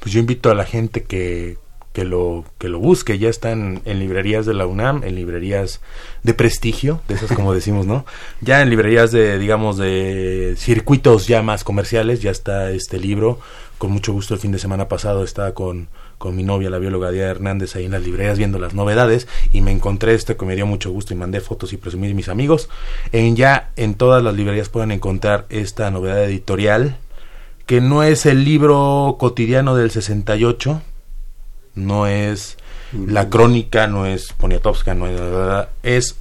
[0.00, 1.58] Pues yo invito a la gente que,
[1.96, 3.18] que lo, que lo busque.
[3.18, 5.80] Ya están en librerías de la UNAM, en librerías
[6.24, 8.04] de prestigio, de esas como decimos, ¿no?
[8.40, 13.38] Ya en librerías de, digamos, de circuitos ya más comerciales, ya está este libro.
[13.78, 17.10] Con mucho gusto el fin de semana pasado estaba con, con mi novia, la bióloga
[17.10, 20.56] Díaz Hernández, ahí en las librerías viendo las novedades y me encontré este que me
[20.56, 22.68] dio mucho gusto y mandé fotos y presumí a mis amigos.
[23.12, 26.96] En ya en todas las librerías pueden encontrar esta novedad editorial
[27.66, 30.82] que no es el libro cotidiano del 68,
[31.74, 32.56] no es
[32.92, 35.20] la crónica, no es Poniatowska, no es,
[35.82, 36.16] es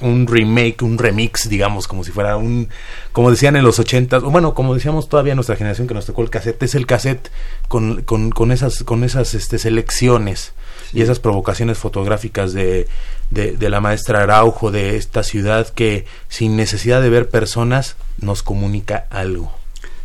[0.00, 2.68] un remake, un remix, digamos, como si fuera un,
[3.12, 6.22] como decían en los ochentas, o bueno, como decíamos todavía nuestra generación que nos tocó
[6.22, 7.30] el cassette, es el cassette
[7.68, 10.52] con, con, con esas, con esas este, selecciones
[10.92, 12.88] y esas provocaciones fotográficas de,
[13.30, 18.42] de, de, la maestra Araujo de esta ciudad que sin necesidad de ver personas nos
[18.42, 19.52] comunica algo.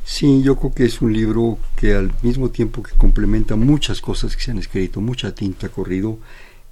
[0.05, 4.35] Sí, yo creo que es un libro que al mismo tiempo que complementa muchas cosas
[4.35, 6.19] que se han escrito, mucha tinta corrido,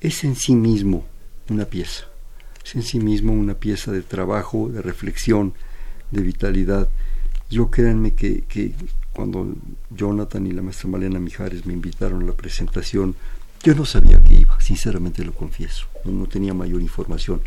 [0.02, 1.06] es en sí mismo
[1.48, 2.11] una pieza
[2.63, 5.54] es en sí mismo una pieza de trabajo, de reflexión,
[6.12, 6.89] de vitalidad.
[7.50, 8.74] Yo créanme que, que
[9.13, 9.54] cuando
[9.89, 13.15] Jonathan y la maestra Malena Mijares me invitaron a la presentación,
[13.63, 17.41] yo no sabía que iba, sinceramente lo confieso, no, tenía mayor información.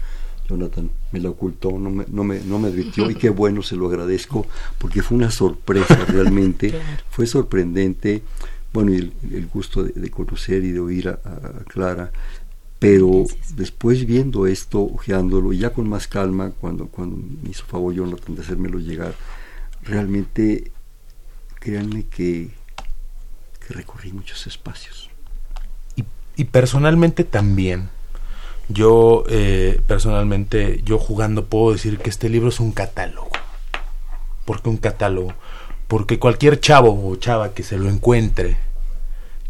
[0.48, 3.76] Jonathan me la ocultó, no me, no me, no me advirtió y qué bueno, se
[3.76, 4.46] lo agradezco,
[4.78, 6.72] porque fue una sorpresa realmente,
[7.08, 8.22] fue sorprendente,
[8.72, 11.18] bueno, y el, gusto de, conocer y de oír a
[11.66, 12.12] Clara,
[12.84, 13.24] pero
[13.56, 18.42] después viendo esto, ojeándolo, ya con más calma, cuando, cuando me hizo favor Jonathan de
[18.42, 19.14] hacérmelo llegar,
[19.80, 20.70] realmente
[21.60, 22.50] créanme que,
[23.66, 25.08] que recorrí muchos espacios.
[25.96, 26.04] Y,
[26.36, 27.88] y personalmente también.
[28.68, 33.30] Yo, eh, personalmente, yo jugando puedo decir que este libro es un catálogo.
[34.44, 35.32] ¿Por qué un catálogo?
[35.88, 38.58] Porque cualquier chavo o chava que se lo encuentre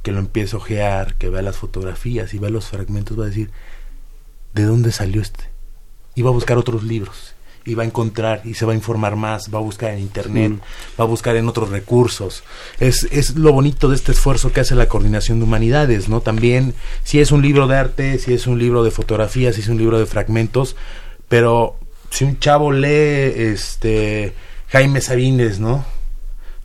[0.05, 3.29] que lo empiece a ojear, que vea las fotografías y vea los fragmentos, va a
[3.29, 3.51] decir,
[4.53, 5.45] ¿de dónde salió este?
[6.15, 9.17] Y va a buscar otros libros, y va a encontrar, y se va a informar
[9.17, 10.61] más, va a buscar en internet,
[11.01, 12.45] va a buscar en otros recursos.
[12.81, 16.21] Es, es lo bonito de este esfuerzo que hace la coordinación de humanidades, ¿no?
[16.21, 19.69] También, si es un libro de arte, si es un libro de fotografías, si es
[19.69, 20.77] un libro de fragmentos,
[21.29, 21.79] pero
[22.11, 24.35] si un chavo lee este
[24.69, 25.94] Jaime Sabines, ¿no?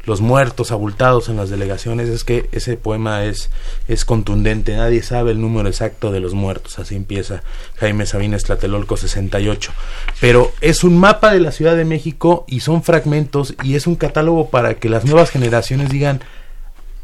[0.10, 3.52] Los muertos abultados en las delegaciones, es que ese poema es,
[3.88, 7.44] es contundente, nadie sabe el número exacto de los muertos, así empieza
[7.78, 9.72] Jaime Sabines Tlatelolco 68,
[10.20, 13.96] pero es un mapa de la Ciudad de México y son fragmentos y es un
[13.96, 16.22] catálogo para que las nuevas generaciones digan,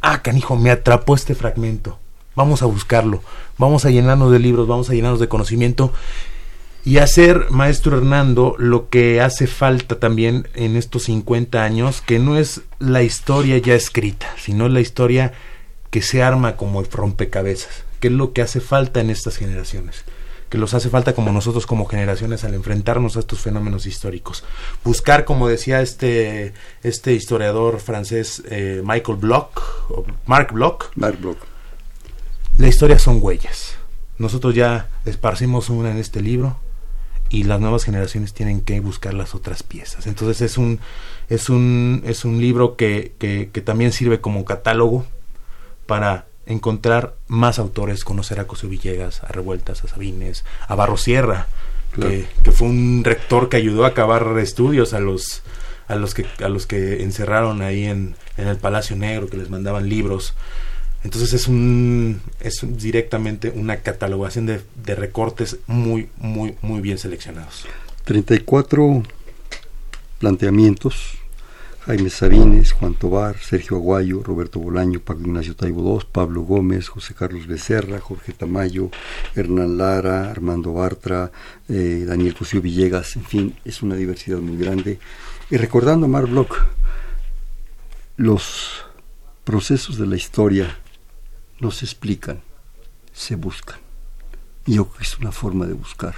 [0.02, 2.00] ah, canijo, me atrapó este fragmento,
[2.36, 3.22] vamos a buscarlo,
[3.60, 5.94] vamos a llenarnos de libros, vamos a llenarnos de conocimiento
[6.86, 12.38] y hacer, maestro Hernando, lo que hace falta también en estos 50 años, que no
[12.38, 15.34] es la historia ya escrita, sino la historia
[15.90, 20.06] que se arma como el rompecabezas, que es lo que hace falta en estas generaciones
[20.50, 24.44] que los hace falta como nosotros como generaciones al enfrentarnos a estos fenómenos históricos.
[24.84, 29.58] Buscar, como decía este, este historiador francés eh, Michael Bloch,
[29.90, 31.40] o Mark Bloch, Mark Bloch,
[32.60, 33.76] la historia son huellas.
[34.18, 36.58] Nosotros ya esparcimos una en este libro,
[37.36, 40.08] y las nuevas generaciones tienen que buscar las otras piezas.
[40.08, 40.80] Entonces es un,
[41.28, 45.06] es un, es un libro que, que, también sirve como catálogo
[45.86, 51.48] para encontrar más autores, conocer a Cosio Villegas, a Revueltas, a Sabines, a Barro Sierra,
[51.94, 55.44] que, que, fue un rector que ayudó a acabar estudios a los
[55.90, 59.50] a los que a los que encerraron ahí en, en el Palacio Negro, que les
[59.50, 60.36] mandaban libros
[61.06, 67.66] entonces es un es directamente una catalogación de, recortes muy, muy, muy bien seleccionados.
[68.06, 69.04] 34
[70.18, 71.20] planteamientos.
[71.82, 77.14] Jaime Sabines, Juan Tobar, Sergio Aguayo, Roberto Bolaño, Paco Ignacio Taibo II, Pablo Gómez, José
[77.14, 78.90] Carlos Becerra, Jorge Tamayo,
[79.36, 81.32] Hernán Lara, Armando Bartra,
[81.70, 84.98] eh, Daniel Cusio Villegas, en fin, es una diversidad muy grande.
[85.52, 86.56] Y recordando a Mark Bloch,
[88.18, 88.84] los
[89.44, 90.80] procesos de la historia
[91.60, 92.42] no se explican,
[93.14, 93.80] se buscan.
[94.66, 96.16] Yo creo que es una forma de buscar.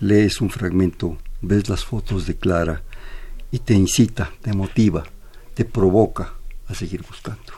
[0.00, 2.82] Lees un fragmento ves las fotos de Clara
[3.50, 5.04] y te incita, te motiva,
[5.54, 6.34] te provoca
[6.66, 7.52] a seguir buscando.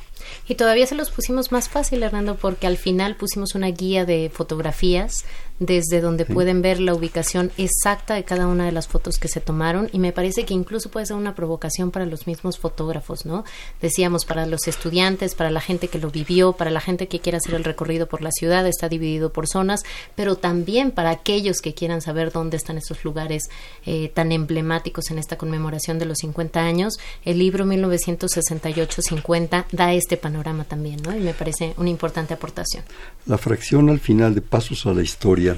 [0.46, 4.30] Y todavía se los pusimos más fácil, Hernando, porque al final pusimos una guía de
[4.32, 5.24] fotografías
[5.60, 9.42] desde donde pueden ver la ubicación exacta de cada una de las fotos que se
[9.42, 13.44] tomaron y me parece que incluso puede ser una provocación para los mismos fotógrafos, ¿no?
[13.82, 17.36] Decíamos para los estudiantes, para la gente que lo vivió, para la gente que quiera
[17.36, 19.82] hacer el recorrido por la ciudad, está dividido por zonas,
[20.16, 23.50] pero también para aquellos que quieran saber dónde están esos lugares
[23.84, 26.94] eh, tan emblemáticos en esta conmemoración de los 50 años.
[27.22, 31.14] El libro 1968-50 da este panorama también, ¿no?
[31.14, 32.82] Y me parece una importante aportación.
[33.26, 35.49] La fracción al final de Pasos a la Historia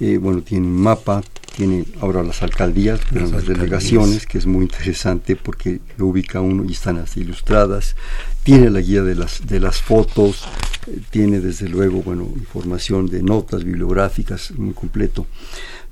[0.00, 1.22] eh, bueno, tiene un mapa,
[1.56, 6.72] tiene ahora las alcaldías, las, delegaciones, que es muy interesante porque lo ubica uno y
[6.72, 7.96] están así ilustradas.
[8.44, 10.46] Tiene la guía de las, de las fotos,
[10.86, 15.26] eh, tiene desde luego, bueno, información de notas bibliográficas, muy completo.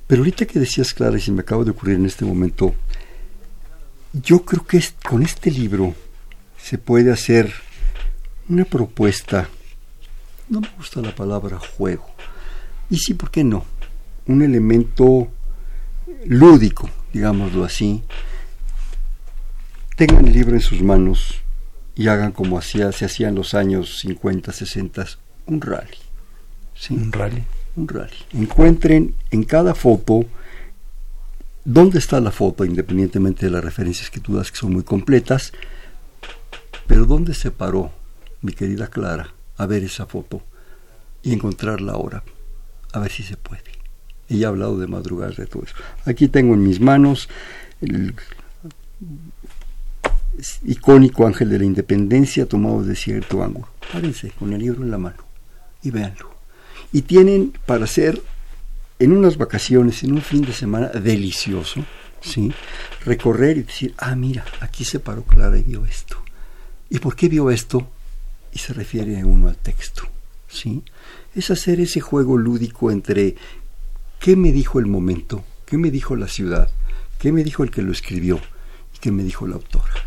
[0.07, 2.73] Pero ahorita que decías, Clara, y se me acaba de ocurrir en este momento,
[4.13, 5.93] yo creo que con este libro
[6.57, 7.53] se puede hacer
[8.47, 9.49] una propuesta,
[10.47, 12.07] no me gusta la palabra juego,
[12.89, 13.65] y sí, ¿por qué no?
[14.27, 15.27] Un elemento
[16.25, 18.03] lúdico, digámoslo así.
[19.95, 21.41] Tengan el libro en sus manos
[21.95, 25.05] y hagan como hacía, se hacía en los años 50, 60,
[25.47, 25.97] un rally.
[26.75, 26.93] ¿sí?
[26.93, 27.43] Un rally.
[27.75, 28.17] Un rally.
[28.33, 30.25] Encuentren en cada foto
[31.65, 35.51] dónde está la foto, independientemente de las referencias que tú das, que son muy completas,
[36.85, 37.91] pero dónde se paró
[38.41, 40.41] mi querida Clara a ver esa foto
[41.23, 42.23] y encontrarla ahora
[42.97, 43.63] a ver si se puede.
[44.29, 45.75] Ella ha hablado de madrugar de todo eso.
[46.05, 47.29] Aquí tengo en mis manos
[47.81, 48.13] el
[50.65, 53.69] icónico ángel de la independencia tomado de cierto ángulo.
[53.91, 55.23] Párense con el libro en la mano
[55.81, 56.31] y véanlo.
[56.91, 58.21] Y tienen para hacer
[58.99, 61.85] en unas vacaciones, en un fin de semana delicioso,
[62.21, 62.51] ¿sí?
[63.05, 66.17] recorrer y decir, ah, mira, aquí se paró Clara y vio esto.
[66.89, 67.87] ¿Y por qué vio esto?
[68.53, 70.07] Y se refiere uno al texto.
[70.47, 70.83] ¿sí?
[71.35, 73.35] Es hacer ese juego lúdico entre
[74.19, 76.69] qué me dijo el momento, qué me dijo la ciudad,
[77.19, 78.39] qué me dijo el que lo escribió
[78.95, 80.06] y qué me dijo la autora.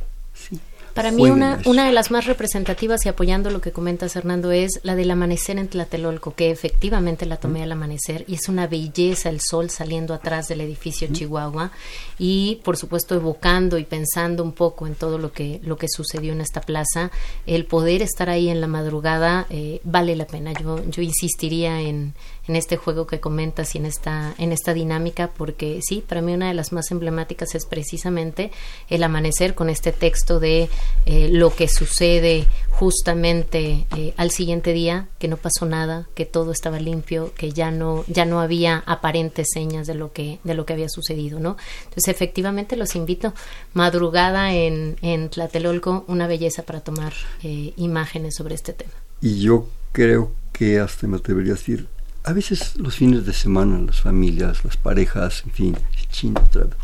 [0.95, 4.81] Para mí una, una de las más representativas y apoyando lo que comentas Hernando es
[4.83, 9.29] la del amanecer en Tlatelolco, que efectivamente la tomé al amanecer y es una belleza
[9.29, 11.71] el sol saliendo atrás del edificio Chihuahua
[12.19, 16.33] y por supuesto evocando y pensando un poco en todo lo que, lo que sucedió
[16.33, 17.11] en esta plaza,
[17.47, 20.53] el poder estar ahí en la madrugada eh, vale la pena.
[20.53, 22.15] Yo, yo insistiría en,
[22.49, 26.33] en este juego que comentas y en esta, en esta dinámica, porque sí, para mí
[26.33, 28.51] una de las más emblemáticas es precisamente
[28.89, 30.69] el amanecer con este texto de
[31.07, 36.51] eh, lo que sucede justamente eh, al siguiente día, que no pasó nada, que todo
[36.51, 40.65] estaba limpio, que ya no, ya no había aparentes señas de lo que, de lo
[40.65, 41.57] que había sucedido, ¿no?
[41.85, 43.35] Entonces, efectivamente, los invito.
[43.75, 48.93] Madrugada en, en Tlatelolco, una belleza para tomar eh, imágenes sobre este tema.
[49.21, 51.87] Y yo creo que hasta me atrevería a decir
[52.25, 55.77] a veces los fines de semana, las familias, las parejas, en fin,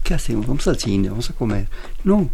[0.03, 0.47] ¿qué hacemos?
[0.47, 1.69] Vamos al cine, vamos a comer.
[2.05, 2.31] No,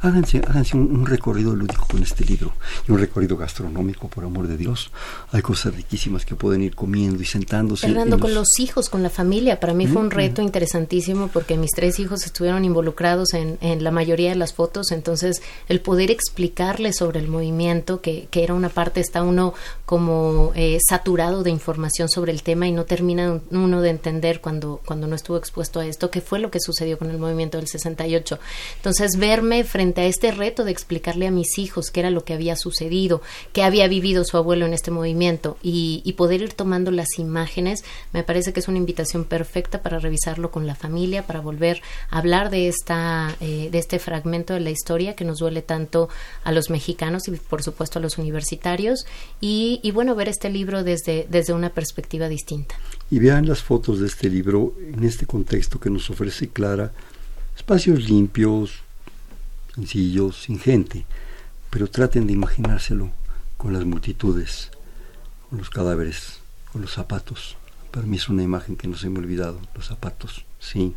[0.00, 2.52] háganse, háganse un, recorrido lúdico con este libro
[2.86, 4.90] y un recorrido gastronómico, por amor de Dios.
[5.32, 7.86] Hay cosas riquísimas que pueden ir comiendo y sentándose.
[7.86, 9.60] Hablando con los hijos, con la familia.
[9.60, 13.90] Para mí fue un reto interesantísimo porque mis tres hijos estuvieron involucrados en, en, la
[13.90, 14.92] mayoría de las fotos.
[14.92, 19.54] Entonces, el poder explicarles sobre el movimiento, que, que era una parte, está uno
[19.86, 24.80] como eh, saturado de información sobre el tema y no termina uno de entender cuando,
[24.84, 27.68] cuando no estuvo expuesto a esto, qué fue lo que sucedió con el movimiento del
[27.68, 28.38] 68.
[28.76, 32.34] Entonces, verme frente a este reto de explicarle a mis hijos qué era lo que
[32.34, 33.22] había sucedido,
[33.52, 38.24] qué había vivido su abuelo en este movimiento y, poder ir tomando las imágenes, me
[38.24, 42.50] parece que es una invitación perfecta para revisarlo con la familia, para volver a hablar
[42.50, 46.08] de, esta, eh, de este fragmento de la historia que nos duele tanto
[46.42, 49.06] a los mexicanos y por supuesto a los universitarios
[49.40, 52.74] y, y bueno, ver este libro desde, desde una perspectiva distinta.
[53.10, 56.92] Y vean las fotos de este libro en este contexto que nos ofrece Clara,
[57.56, 58.82] espacios limpios,
[59.78, 61.06] sencillo, sin gente,
[61.70, 63.12] pero traten de imaginárselo
[63.56, 64.70] con las multitudes,
[65.48, 66.40] con los cadáveres,
[66.72, 67.56] con los zapatos.
[67.92, 70.94] Para mí es una imagen que no se me ha olvidado, los zapatos, sí.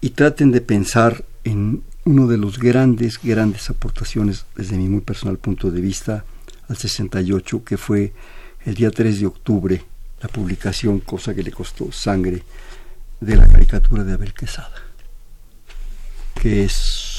[0.00, 5.38] Y traten de pensar en uno de los grandes, grandes aportaciones desde mi muy personal
[5.38, 6.24] punto de vista
[6.68, 8.12] al 68, que fue
[8.64, 9.84] el día 3 de octubre,
[10.20, 12.42] la publicación, cosa que le costó sangre,
[13.20, 14.74] de la caricatura de Abel Quesada,
[16.34, 17.11] que es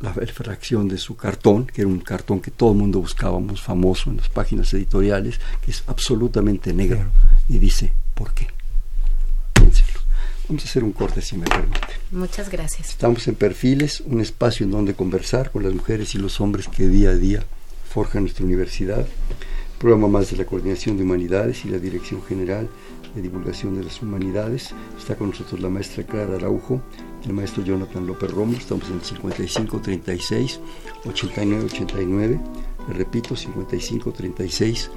[0.00, 4.10] la fracción de su cartón, que era un cartón que todo el mundo buscábamos, famoso
[4.10, 7.04] en las páginas editoriales, que es absolutamente negro.
[7.48, 8.48] Y dice, ¿por qué?
[9.52, 10.00] Piénselo.
[10.48, 11.86] Vamos a hacer un corte si me permite.
[12.10, 12.88] Muchas gracias.
[12.90, 16.88] Estamos en Perfiles, un espacio en donde conversar con las mujeres y los hombres que
[16.88, 17.44] día a día
[17.88, 19.06] forjan nuestra universidad.
[19.78, 22.68] Programa más de la Coordinación de Humanidades y la Dirección General
[23.14, 24.74] de Divulgación de las Humanidades.
[24.98, 26.82] Está con nosotros la maestra Clara Araujo
[27.26, 28.52] el maestro Jonathan López Romo.
[28.56, 30.60] Estamos en el 5536
[31.06, 32.40] 8989.
[32.88, 34.90] Le repito, 5536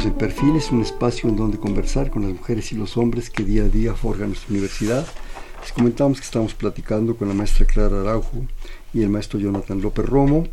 [0.00, 3.44] estamos en Perfiles, un espacio en donde conversar con las mujeres y los hombres que
[3.44, 5.06] día a día forjan nuestra universidad.
[5.60, 8.46] Les comentamos que estamos platicando con la maestra Clara Araujo
[8.94, 10.48] y el maestro Jonathan López Romo,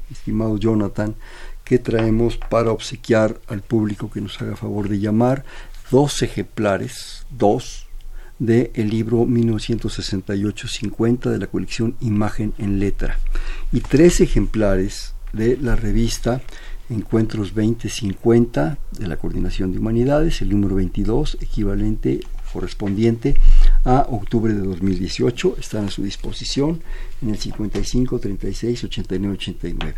[0.09, 1.13] estimado Jonathan,
[1.65, 5.45] que traemos para obsequiar al público que nos haga favor de llamar
[5.91, 7.87] dos ejemplares, dos,
[8.37, 13.19] del el libro 1968-50 de la colección Imagen en Letra
[13.71, 16.41] y tres ejemplares de la revista
[16.89, 22.21] Encuentros 2050 de la Coordinación de Humanidades, el número 22, equivalente
[22.51, 23.35] correspondiente
[23.85, 26.81] a octubre de 2018, están a su disposición
[27.21, 29.95] en el 55 36 89 89.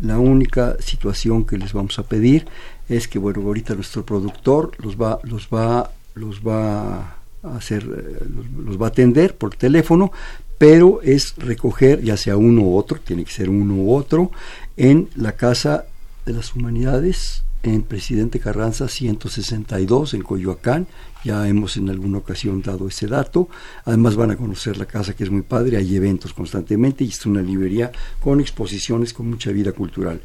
[0.00, 2.46] La única situación que les vamos a pedir
[2.88, 8.24] es que bueno ahorita nuestro productor los va los va los va a hacer eh,
[8.64, 10.12] los, va a atender por teléfono
[10.58, 14.30] pero es recoger ya sea uno u otro tiene que ser uno u otro
[14.76, 15.84] en la casa
[16.24, 20.86] de las humanidades en Presidente Carranza 162 en Coyoacán
[21.24, 23.48] ya hemos en alguna ocasión dado ese dato
[23.84, 27.24] además van a conocer la casa que es muy padre hay eventos constantemente y es
[27.26, 30.20] una librería con exposiciones con mucha vida cultural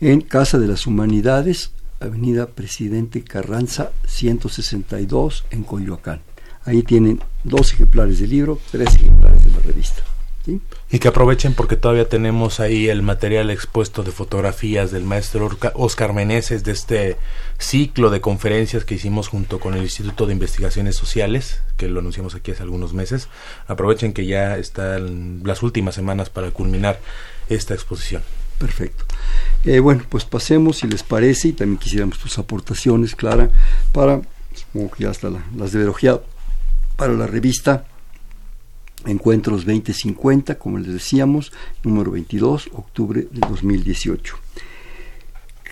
[0.00, 1.72] en Casa de las Humanidades
[2.02, 6.20] Avenida Presidente Carranza 162 en Coyoacán.
[6.64, 10.02] Ahí tienen dos ejemplares del libro, tres ejemplares de la revista.
[10.46, 16.12] Y que aprovechen porque todavía tenemos ahí el material expuesto de fotografías del maestro Oscar
[16.12, 17.16] Meneses de este
[17.58, 22.34] ciclo de conferencias que hicimos junto con el Instituto de Investigaciones Sociales, que lo anunciamos
[22.34, 23.28] aquí hace algunos meses.
[23.68, 26.98] Aprovechen que ya están las últimas semanas para culminar
[27.48, 28.22] esta exposición.
[28.58, 29.04] Perfecto.
[29.64, 33.50] Eh, bueno, pues pasemos, si les parece, y también quisiéramos tus aportaciones, Clara,
[33.92, 34.22] para,
[34.54, 36.20] supongo que ya hasta las de
[36.96, 37.86] para la revista
[39.06, 44.36] Encuentros 2050, como les decíamos, número 22, octubre de 2018.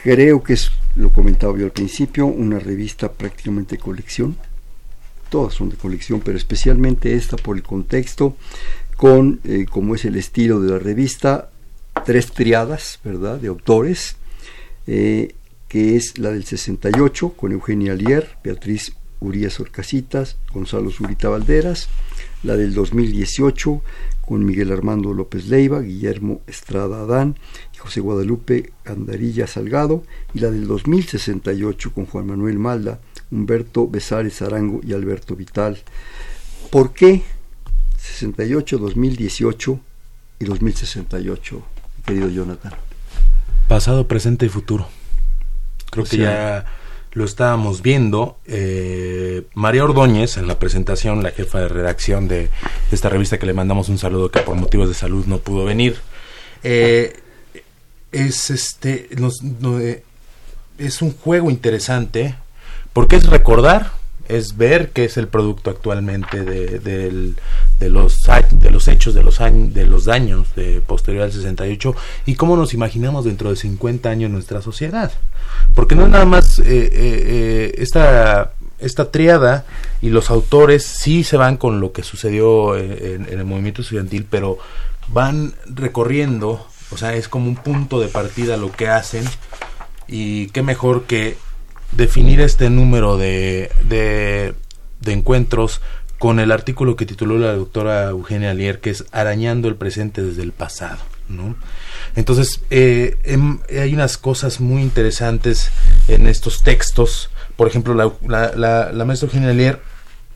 [0.03, 4.37] Creo que es, lo comentaba yo al principio, una revista prácticamente colección.
[5.29, 8.37] Todas son de colección, pero especialmente esta por el contexto,
[8.97, 11.51] con, eh, como es el estilo de la revista,
[12.05, 14.17] tres triadas, ¿verdad?, de autores,
[14.87, 15.35] eh,
[15.69, 21.89] que es la del 68 con Eugenia Alier, Beatriz Urias Orcasitas, Gonzalo Zurita Valderas,
[22.43, 23.83] la del 2018
[24.21, 27.37] con Miguel Armando López Leiva, Guillermo Estrada Adán
[27.75, 34.41] y José Guadalupe Andarilla Salgado, y la del 2068 con Juan Manuel Malda, Humberto Besares
[34.43, 35.79] Arango y Alberto Vital.
[36.71, 37.23] ¿Por qué
[37.99, 39.81] 68, 2018
[40.39, 41.63] y 2068?
[42.07, 42.73] querido Jonathan?
[43.69, 44.89] Pasado, presente y futuro.
[45.91, 46.67] Creo que ya
[47.13, 48.39] lo estábamos viendo.
[48.47, 52.51] Eh, María Ordóñez, en la presentación, la jefa de redacción de
[52.93, 55.97] esta revista que le mandamos un saludo que por motivos de salud no pudo venir,
[56.63, 57.19] eh,
[58.13, 60.05] es este eh,
[60.79, 62.35] es un juego interesante
[62.93, 63.93] porque es recordar
[64.37, 67.35] es ver qué es el producto actualmente de,
[67.81, 68.23] los,
[68.53, 71.95] de los hechos, de los, de los daños de posterior al 68
[72.27, 75.13] y cómo nos imaginamos dentro de 50 años nuestra sociedad.
[75.75, 79.65] Porque no es nada más eh, eh, eh, esta, esta triada
[80.01, 84.27] y los autores sí se van con lo que sucedió en, en el movimiento estudiantil,
[84.29, 84.59] pero
[85.09, 89.25] van recorriendo, o sea, es como un punto de partida lo que hacen
[90.07, 91.37] y qué mejor que
[91.93, 94.55] definir este número de, de,
[95.13, 95.81] encuentros
[96.19, 100.43] con el artículo que tituló la doctora Eugenia Alier, que es Arañando el presente desde
[100.43, 100.99] el pasado.
[101.29, 101.57] ¿no?
[102.17, 105.71] Entonces, eh, em, hay unas cosas muy interesantes
[106.09, 107.31] en estos textos.
[107.57, 109.81] Por ejemplo, la, la, maestra Eugenia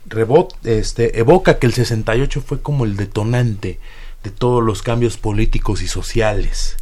[0.07, 3.79] rebot, este, evoca que el 68 fue como el detonante
[4.23, 6.77] de todos los cambios políticos y sociales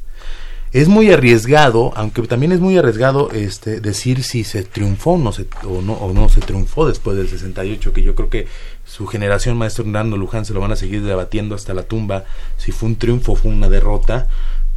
[0.74, 5.46] es muy arriesgado, aunque también es muy arriesgado este, decir si se triunfó no se,
[5.64, 8.48] o, no, o no se triunfó después del 68, que yo creo que
[8.84, 12.26] su generación, maestro Hernando Luján, se lo van a seguir debatiendo hasta la tumba,
[12.58, 14.28] si fue un triunfo o fue una derrota,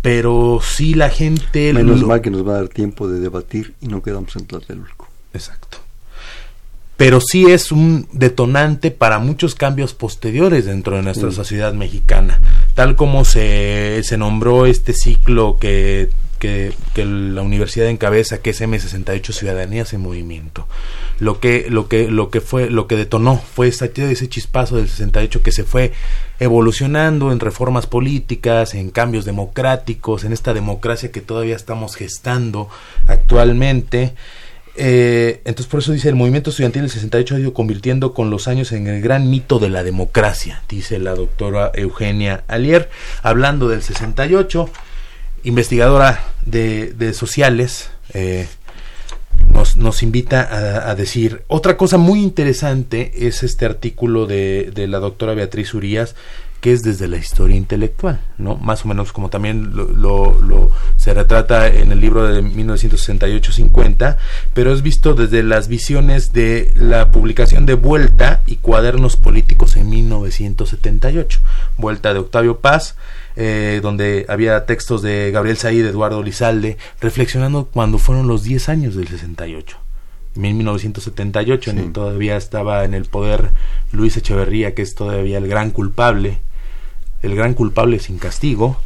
[0.03, 1.73] pero sí la gente...
[1.73, 5.09] Menos mal que nos va a dar tiempo de debatir y no quedamos en Tlatelolco.
[5.33, 5.86] Exacto
[6.97, 12.41] pero sí es un detonante para muchos cambios posteriores dentro de nuestra sociedad mexicana,
[12.75, 19.33] tal como se, se nombró este ciclo que, que, la universidad encabeza, que es M68
[19.33, 20.67] Ciudadanías en Movimiento.
[21.19, 24.89] Lo que, lo que, lo que fue, lo que detonó fue ese, ese chispazo del
[24.89, 25.93] 68 que se fue
[26.39, 32.69] evolucionando en reformas políticas, en cambios democráticos, en esta democracia que todavía estamos gestando
[33.07, 34.15] actualmente
[34.77, 38.49] eh, entonces por eso dice, el movimiento estudiantil del 68 ha ido convirtiendo con los
[38.49, 42.91] años en el gran mito de la democracia, dice la doctora Eugenia Alier,
[43.23, 44.69] hablando del 68,
[45.45, 48.47] investigadora de, sociales, eh,
[49.77, 55.35] nos, invita a, decir, otra cosa muy interesante es este artículo de, de la doctora
[55.35, 56.15] Beatriz Urias,
[56.67, 58.57] que es desde la historia intelectual, ¿no?
[58.57, 59.87] Más o menos como también lo,
[60.43, 64.17] lo, se retrata en el libro de 1968-50,
[64.53, 69.91] pero es visto desde las visiones de la publicación de Vuelta y Cuadernos Políticos en
[69.91, 71.39] 1978.
[71.77, 72.97] Vuelta de Octavio Paz,
[73.37, 78.97] eh, donde había textos de Gabriel Said, Eduardo Lizalde, reflexionando cuando fueron los 10 años
[78.97, 79.79] del 68.
[80.35, 83.51] En 1978 todavía estaba en el poder
[83.93, 86.41] Luis Echeverría, que es todavía el gran culpable
[87.23, 88.81] el gran culpable sin castigo,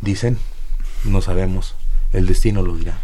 [0.00, 0.38] dicen,
[1.04, 1.74] no sabemos,
[2.12, 2.98] el destino lo dirá.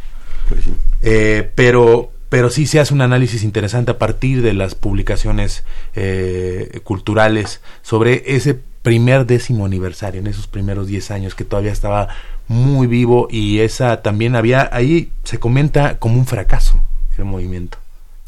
[0.49, 0.64] Pues
[1.03, 5.64] eh, pero, pero sí se hace un análisis interesante a partir de las publicaciones
[5.95, 12.09] eh, culturales sobre ese primer décimo aniversario, en esos primeros diez años que todavía estaba
[12.49, 16.81] muy vivo y esa también había, ahí se comenta como un fracaso
[17.18, 17.79] el movimiento,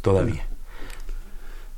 [0.02, 0.44] todavía.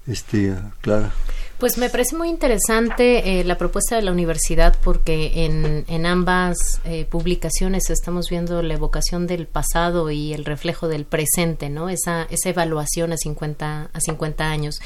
[0.07, 1.12] Este, Clara.
[1.59, 6.80] Pues me parece muy interesante eh, la propuesta de la universidad porque en, en ambas
[6.84, 11.88] eh, publicaciones estamos viendo la evocación del pasado y el reflejo del presente, ¿no?
[11.88, 14.78] Esa, esa evaluación a 50, a 50 años.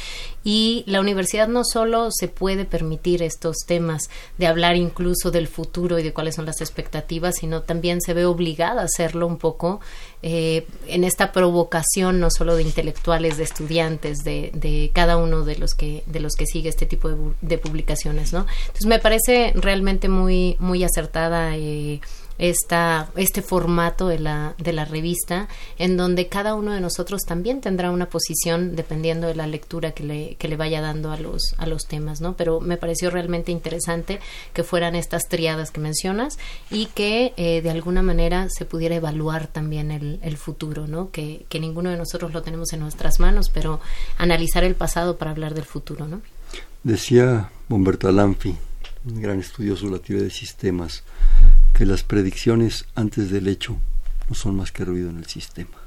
[0.45, 5.99] Y la universidad no solo se puede permitir estos temas de hablar incluso del futuro
[5.99, 9.80] y de cuáles son las expectativas, sino también se ve obligada a hacerlo un poco
[10.22, 15.57] eh, en esta provocación no solo de intelectuales, de estudiantes, de, de cada uno de
[15.57, 18.47] los que, de los que sigue este tipo de, publicaciones, ¿no?
[18.61, 22.01] Entonces me parece realmente muy, muy acertada eh,
[22.39, 27.61] esta, este formato de la, de la revista, en donde cada uno de nosotros también
[27.61, 31.55] tendrá una posición dependiendo de la lectura que le, que le vaya dando a los,
[31.59, 32.37] a los temas, ¿no?
[32.37, 34.20] Pero me pareció realmente interesante
[34.53, 36.39] que fueran estas triadas que mencionas
[36.70, 41.11] y que eh, de alguna manera se pudiera evaluar también el, el futuro, ¿no?
[41.11, 43.80] Que, que ninguno de nosotros lo tenemos en nuestras manos, pero
[44.18, 46.20] analizar el pasado para hablar del futuro, ¿no?
[46.83, 48.57] Decía Humberto Alanfi,
[49.05, 51.03] un gran estudioso de la teoría de sistemas,
[51.74, 53.76] que las predicciones antes del hecho
[54.28, 55.82] no son más que ruido en el sistema.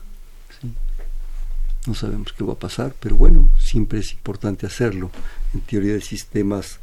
[1.88, 5.12] No sabemos qué va a pasar, pero bueno, siempre es importante hacerlo.
[5.54, 6.80] En teoría de sistemas,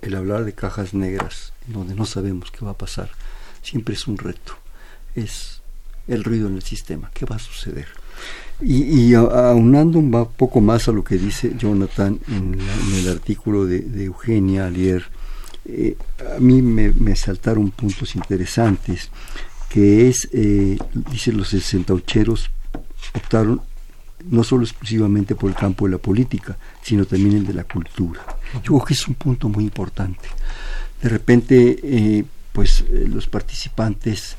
[0.00, 3.10] el hablar de cajas negras, donde no sabemos qué va a pasar,
[3.62, 4.54] siempre es un reto.
[5.14, 5.60] Es
[6.08, 7.88] el ruido en el sistema, ¿qué va a suceder?
[8.60, 12.58] Y, aunando un poco más a lo que dice Jonathan en,
[12.94, 15.04] el artículo de, Eugenia Alier,
[15.68, 15.96] eh,
[16.36, 19.10] a mí me, saltaron puntos interesantes,
[19.68, 20.78] que es, eh,
[21.32, 22.50] los sesentaucheros
[23.14, 23.60] optaron
[24.24, 28.20] no solo exclusivamente por el campo de la política, sino también el de la cultura.
[28.54, 30.28] Yo creo que es un punto muy importante.
[31.02, 34.36] De repente, eh, pues los participantes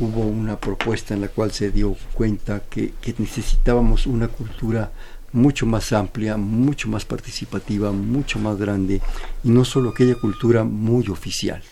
[0.00, 4.90] hubo una propuesta en la cual se dio cuenta que, necesitábamos una cultura
[5.32, 9.00] mucho más amplia, mucho más participativa, mucho más grande,
[9.42, 11.62] y no solo aquella cultura muy oficial,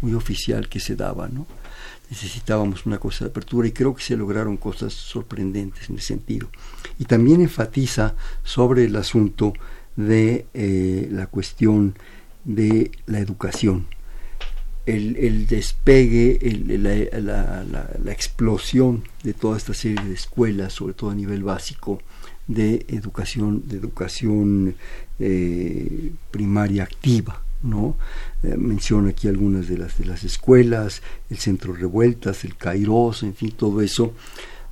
[0.00, 1.46] muy oficial que se daba, ¿no?
[2.10, 6.48] Necesitábamos una cosa de apertura y creo que se lograron cosas sorprendentes en ese sentido.
[6.98, 9.54] Y también enfatiza sobre el asunto
[9.96, 11.96] de eh, la cuestión
[12.44, 13.86] de la educación
[14.86, 16.38] el, despegue,
[17.18, 22.02] la, explosión de toda esta serie de escuelas, sobre todo a nivel básico,
[22.46, 24.76] de educación, de educación
[25.18, 27.40] eh, primaria activa.
[27.62, 27.96] ¿no?
[28.42, 33.34] Eh, menciona aquí algunas de las, de las escuelas, el Centro Revueltas, el Kairos, en
[33.34, 34.12] fin, todo eso.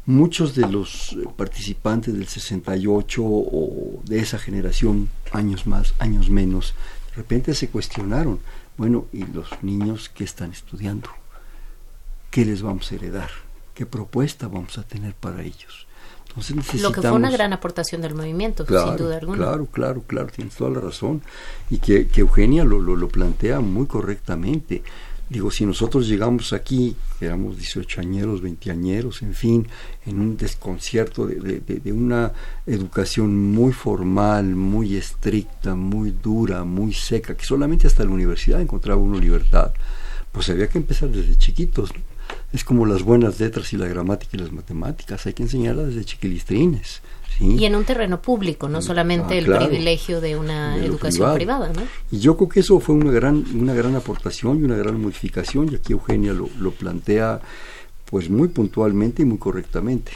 [0.05, 6.75] Muchos de los participantes del 68 o de esa generación, años más, años menos,
[7.11, 8.41] de repente se cuestionaron,
[8.77, 11.09] bueno, ¿y los niños qué están estudiando?
[12.31, 13.31] ¿Qué les vamos a heredar?
[13.75, 15.87] ¿Qué propuesta vamos a tener para ellos?
[16.81, 19.39] Lo que fue una gran aportación del movimiento, sin duda alguna.
[19.39, 21.23] Claro, claro, claro, tienes toda la razón.
[21.71, 24.83] Y que, Eugenia lo, lo, plantea muy correctamente.
[25.29, 29.67] Digo, si nosotros llegamos aquí, éramos 18 añeros, 20 añeros, en fin,
[30.05, 32.33] en un desconcierto de, de, de, una
[32.67, 39.01] educación muy formal, muy estricta, muy dura, muy seca, que solamente hasta la universidad encontraba
[39.01, 39.73] una libertad,
[40.33, 41.95] pues había que empezar desde chiquitos.
[41.95, 42.12] ¿no?
[42.53, 46.05] Es como las buenas letras y la gramática y las matemáticas, hay que enseñarlas desde
[46.05, 47.03] chiquilistrines.
[47.41, 51.73] Y en un terreno público, no mm, solamente ah, el privilegio de una educación privada.
[51.73, 51.83] ¿no?
[52.11, 55.71] Y yo creo que eso fue una gran, una gran aportación y una gran modificación,
[55.73, 57.41] y aquí Eugenia lo, lo plantea
[58.13, 60.13] pues muy puntualmente y muy correctamente.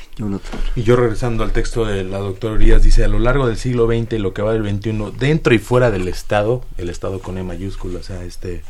[0.74, 3.86] Y yo regresando al texto de la doctora Urias, dice, a lo largo del siglo
[3.86, 7.42] XX, lo que va del XXI, dentro y fuera del Estado, el Estado con E
[7.42, 8.62] mayúscula, o sea, este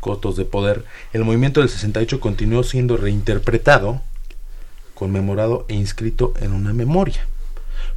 [0.00, 4.00] cotos de poder, el movimiento del 68 continuó siendo reinterpretado,
[4.94, 7.26] conmemorado e inscrito en una memoria.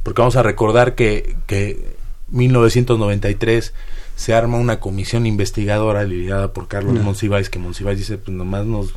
[0.02, 1.96] Porque vamos a recordar que, que
[2.28, 3.72] 1993
[4.16, 8.92] se arma una comisión investigadora liderada por Carlos Monsiváis, que Monsiváis dice, pues nomás nos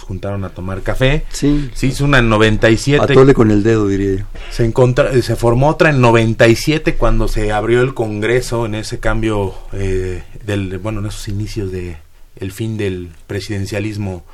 [0.00, 1.24] juntaron a tomar café.
[1.30, 1.70] Sí.
[1.74, 3.12] Se hizo una en 97.
[3.12, 4.24] Atole con el dedo, diría yo.
[4.50, 10.22] Se, se formó otra en 97 cuando se abrió el Congreso en ese cambio, eh,
[10.46, 11.98] del, bueno, en esos inicios de,
[12.42, 14.24] el fin del presidencialismo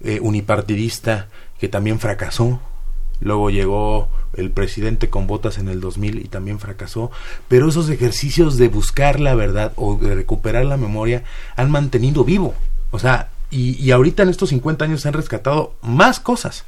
[0.00, 1.28] eh, unipartidista
[1.58, 2.60] que también fracasó.
[3.20, 7.10] Luego llegó el presidente con botas en el 2000 y también fracasó.
[7.48, 11.24] Pero esos ejercicios de buscar la verdad o de recuperar la memoria
[11.56, 12.54] han mantenido vivo.
[12.90, 16.64] O sea, y, ahorita en estos 50 años se han rescatado más cosas.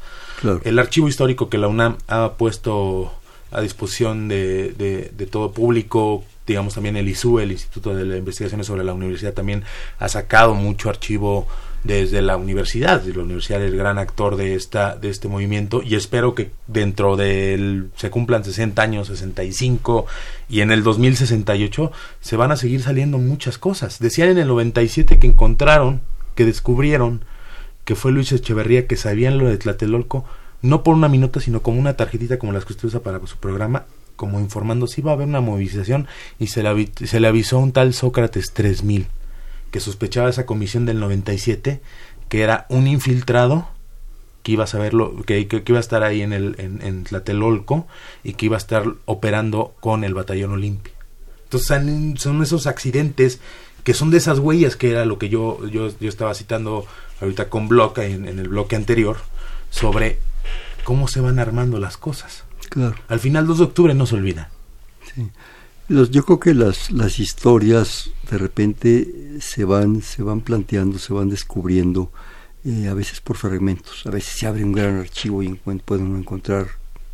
[0.64, 3.12] El archivo histórico que la UNAM ha puesto
[3.52, 8.66] a disposición de, de, de todo público digamos también el ISU, el Instituto de Investigaciones
[8.66, 9.62] sobre la Universidad, también
[9.98, 11.46] ha sacado mucho archivo
[11.84, 15.94] desde la universidad, la universidad es el gran actor de esta de este movimiento y
[15.94, 20.06] espero que dentro del se cumplan 60 años, 65
[20.48, 23.98] y en el 2068 se van a seguir saliendo muchas cosas.
[23.98, 26.02] Decían en el 97 que encontraron,
[26.34, 27.24] que descubrieron
[27.84, 30.26] que fue Luis Echeverría que sabían lo de Tlatelolco
[30.62, 33.36] no por una minuta, sino como una tarjetita como las que usted usa para su
[33.38, 33.84] programa
[34.20, 36.06] como informando si iba a haber una movilización
[36.38, 39.06] y se le, se le avisó a un tal Sócrates 3000
[39.70, 41.80] que sospechaba esa comisión del 97
[42.28, 43.66] que era un infiltrado
[44.42, 47.86] que iba a saberlo que, que, iba a estar ahí en el en, Tlatelolco
[48.22, 50.92] y que iba a estar operando con el batallón Olimpia.
[51.44, 53.40] Entonces son, esos accidentes
[53.84, 56.84] que son de esas huellas que era lo que yo yo, yo estaba citando
[57.22, 59.16] ahorita con bloque en el bloque anterior
[59.70, 60.18] sobre
[60.84, 62.44] cómo se van armando las cosas
[63.08, 64.50] al final, 2 de octubre no se olvida.
[65.88, 71.30] yo creo que las, las historias de repente se van, se van planteando, se van
[71.30, 72.12] descubriendo,
[72.64, 74.06] eh, a veces por fragmentos.
[74.06, 76.68] A veces se abre un gran archivo y pueden encontrar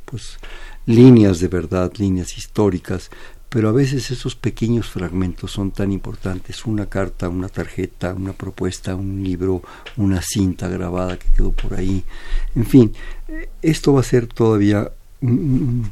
[0.05, 0.39] pues
[0.87, 3.11] líneas de verdad, líneas históricas,
[3.49, 8.95] pero a veces esos pequeños fragmentos son tan importantes, una carta, una tarjeta, una propuesta,
[8.95, 9.63] un libro,
[9.97, 12.05] una cinta grabada que quedó por ahí,
[12.55, 12.93] en fin,
[13.29, 14.91] eh, esto va a ser todavía
[15.21, 15.91] un,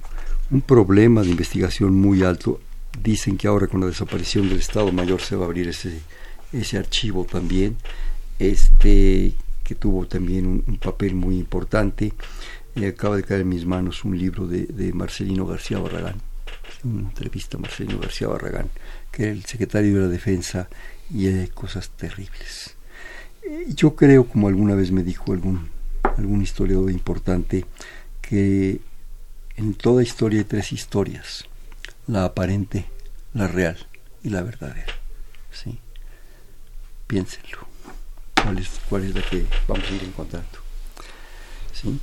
[0.67, 2.61] problema de investigación muy alto.
[3.03, 6.01] Dicen que ahora con la desaparición del Estado Mayor se va a abrir ese,
[6.53, 7.77] ese archivo también,
[8.39, 12.13] este que tuvo también un, papel muy importante.
[12.87, 16.21] acaba de caer en mis manos un libro de, Marcelino García Barragán,
[16.85, 18.69] una entrevista a Marcelino García Barragán,
[19.11, 20.69] que era el secretario de la Defensa,
[21.13, 22.77] y hay cosas terribles.
[23.69, 25.69] Yo creo, como alguna vez me dijo algún,
[26.17, 27.65] algún historiador importante,
[28.21, 28.81] que
[29.57, 31.45] en toda historia hay tres historias,
[32.07, 32.87] la aparente,
[33.33, 33.87] la real
[34.23, 34.93] y la verdadera.
[35.51, 35.79] ¿sí?
[37.07, 37.59] Piénsenlo.
[38.43, 40.59] ¿Cuál es, cuál es la que vamos a ir encontrando?
[41.73, 41.99] ¿sí?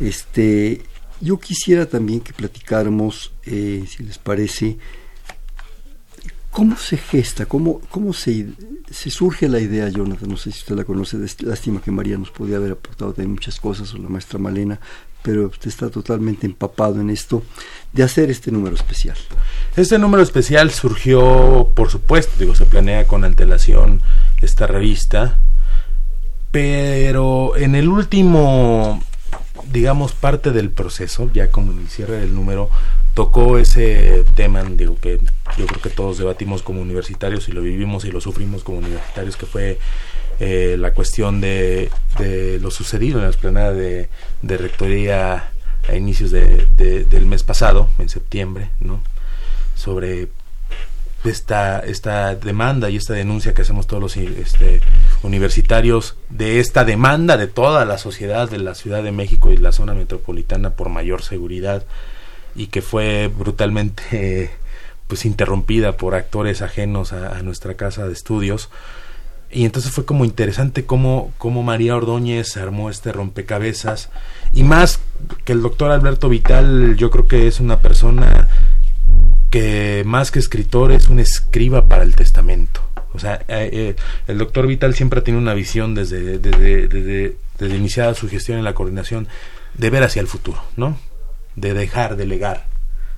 [0.00, 0.82] Este,
[1.20, 4.78] yo quisiera también que platicáramos, eh, si les parece,
[6.52, 7.46] ¿Cómo se gesta?
[7.46, 8.46] ¿Cómo, cómo se,
[8.90, 10.28] surge la idea, Jonathan?
[10.28, 13.58] No sé si usted la conoce, lástima que María nos podía haber aportado también muchas
[13.58, 14.78] cosas, o la maestra Malena,
[15.22, 17.42] pero usted está totalmente empapado en esto,
[17.94, 19.16] de hacer este número especial.
[19.76, 24.02] Este número especial surgió, por supuesto, digo, se planea con antelación
[24.42, 25.38] esta revista,
[26.50, 29.02] pero en el último
[29.70, 32.70] digamos, parte del proceso, ya como el cierre del número,
[33.14, 35.18] tocó ese tema, digo que
[35.58, 39.36] yo creo que todos debatimos como universitarios y lo vivimos y lo sufrimos como universitarios,
[39.36, 39.78] que fue
[40.40, 41.90] eh, la cuestión de,
[42.60, 44.08] lo sucedido en la esplanada de,
[44.42, 45.50] de rectoría
[45.88, 49.00] a inicios de, del mes pasado, en septiembre, ¿no?
[49.74, 50.28] sobre
[51.24, 54.80] esta, esta demanda y esta denuncia que hacemos todos los este,
[55.22, 59.72] universitarios de esta demanda de toda la sociedad de la Ciudad de México y la
[59.72, 61.84] zona metropolitana por mayor seguridad
[62.54, 64.50] y que fue brutalmente
[65.06, 68.70] pues interrumpida por actores ajenos a, nuestra casa de estudios.
[69.50, 74.08] Y entonces fue como interesante cómo, cómo María Ordóñez armó este rompecabezas.
[74.54, 75.00] Y más
[75.44, 78.48] que el doctor Alberto Vital yo creo que es una persona
[79.52, 82.80] que más que escritor es un escriba para el testamento.
[83.12, 83.96] O sea, eh, eh,
[84.26, 88.56] el doctor Vital siempre ha tenido una visión desde, desde, desde, desde, iniciada su gestión
[88.56, 89.28] en la coordinación
[89.74, 90.96] de ver hacia el futuro, ¿no?
[91.54, 92.64] De dejar, de legar,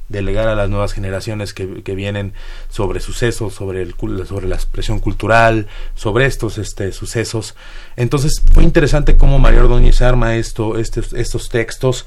[0.09, 2.33] de legar a las nuevas generaciones que, vienen
[2.69, 3.95] sobre sucesos, sobre, el,
[4.27, 7.55] sobre la expresión cultural, sobre estos este, sucesos.
[7.95, 12.07] Entonces fue interesante cómo María Ordóñez arma esto, estos, estos textos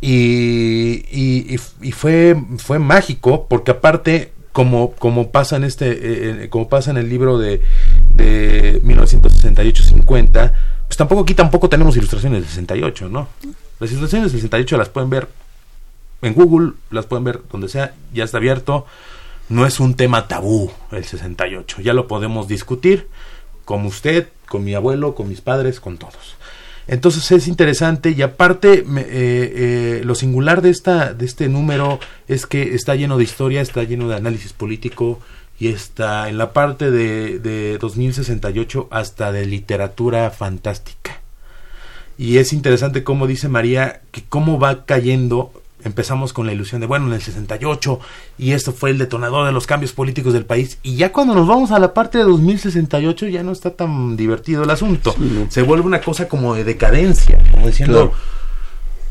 [0.00, 6.68] y, y, fue, fue mágico porque aparte como, como pasa en este eh, eh, como
[6.68, 7.62] pasa en el libro de,
[8.14, 10.52] de 1968-50
[10.86, 13.28] pues tampoco aquí tampoco tenemos ilustraciones del 68 no
[13.80, 15.28] las ilustraciones del 68 las pueden ver
[16.22, 18.86] en Google las pueden ver donde sea ya está abierto.
[19.48, 23.08] No es un tema tabú el 68 ya lo podemos discutir
[23.64, 26.36] con usted con mi abuelo con mis padres con todos
[26.88, 32.46] entonces es interesante y aparte eh, eh, lo singular de, esta, de este número es
[32.46, 35.20] que está lleno de historia, está lleno de análisis político
[35.60, 41.20] y está en la parte de, de 2068 hasta de literatura fantástica.
[42.16, 45.52] Y es interesante cómo dice María que cómo va cayendo
[45.84, 48.00] empezamos con la ilusión de, bueno, en el 68,
[48.38, 51.46] y esto fue el detonador de los cambios políticos del país, y ya cuando nos
[51.46, 55.14] vamos a la parte de 2068 ya no está tan divertido el asunto,
[55.48, 58.12] se vuelve una cosa como de decadencia, como diciendo,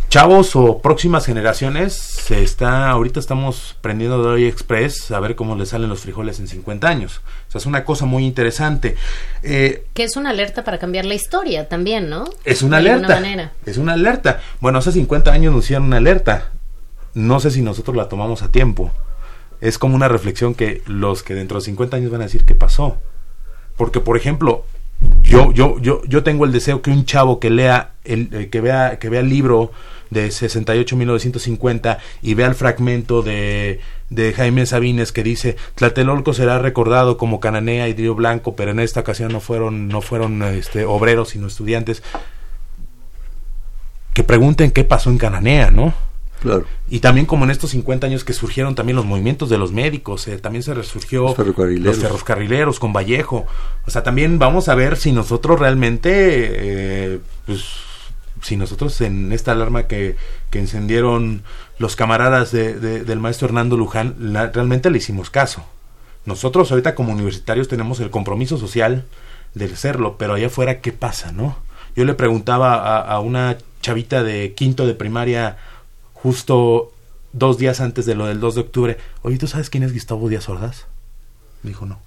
[0.10, 5.56] chavos o próximas generaciones, se está, ahorita estamos prendiendo de hoy Express a ver cómo
[5.56, 7.22] le salen los frijoles en 50 años.
[7.48, 8.96] O sea, es una cosa muy interesante.
[9.44, 12.26] Eh, que es una alerta para cambiar la historia también, ¿no?
[12.46, 13.22] Es una alerta.
[13.66, 14.42] Es una alerta.
[14.62, 16.52] Bueno, hace 50 años nos hicieron una alerta
[17.14, 18.92] no sé si nosotros la tomamos a tiempo.
[19.60, 22.56] Es como una reflexión que los que dentro de 50 años van a decir qué
[22.56, 22.98] pasó.
[23.76, 24.66] Porque, por ejemplo,
[25.24, 28.62] yo, yo, yo, yo tengo el deseo que un chavo que lea, el, eh, que,
[28.62, 29.72] vea, que vea el libro
[30.10, 33.80] de 68-1950 y vea el fragmento de,
[34.10, 38.80] de Jaime Sabines que dice Tlatelolco será recordado como Cananea y Río Blanco, pero en
[38.80, 42.02] esta ocasión no fueron, no fueron este, obreros sino estudiantes.
[44.14, 45.94] Que pregunten qué pasó en Cananea, ¿no?
[46.90, 50.28] Y también como en estos 50 años que surgieron también los movimientos de los médicos,
[50.28, 51.36] eh, también se resurgió los
[51.98, 52.80] ferrocarrileros.
[52.80, 53.46] con Vallejo.
[53.86, 57.66] O sea, también vamos a ver si nosotros realmente, eh, pues,
[58.42, 60.16] si nosotros en esta alarma que,
[60.50, 61.44] que encendieron
[61.80, 64.16] los camaradas de, del maestro Hernando Luján,
[64.54, 65.66] realmente le hicimos caso.
[66.26, 69.06] Nosotros ahorita como universitarios tenemos el compromiso social
[69.54, 71.58] de serlo, pero allá afuera, ¿qué pasa, no?
[71.96, 75.58] Yo le preguntaba a, a una chavita de quinto de primaria
[76.28, 76.92] justo
[77.32, 80.28] dos días antes de lo del 2 de octubre, oye, ¿tú sabes quién es Gustavo
[80.28, 80.86] Díaz Ordaz?
[81.64, 82.02] Dijo no.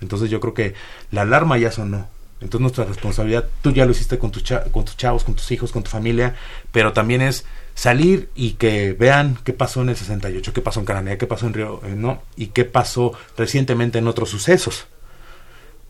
[0.00, 0.74] Entonces yo creo que
[1.12, 2.08] la alarma ya sonó.
[2.40, 5.90] Entonces nuestra responsabilidad, tú ya lo hiciste con, tus chavos, con tus hijos, con tu
[5.90, 6.34] familia,
[6.72, 7.44] pero también es
[7.76, 11.46] salir y que vean qué pasó en el 68, qué pasó en Cananea, qué pasó
[11.46, 12.20] en Río, eh, ¿no?
[12.34, 14.88] Y qué pasó recientemente en otros sucesos.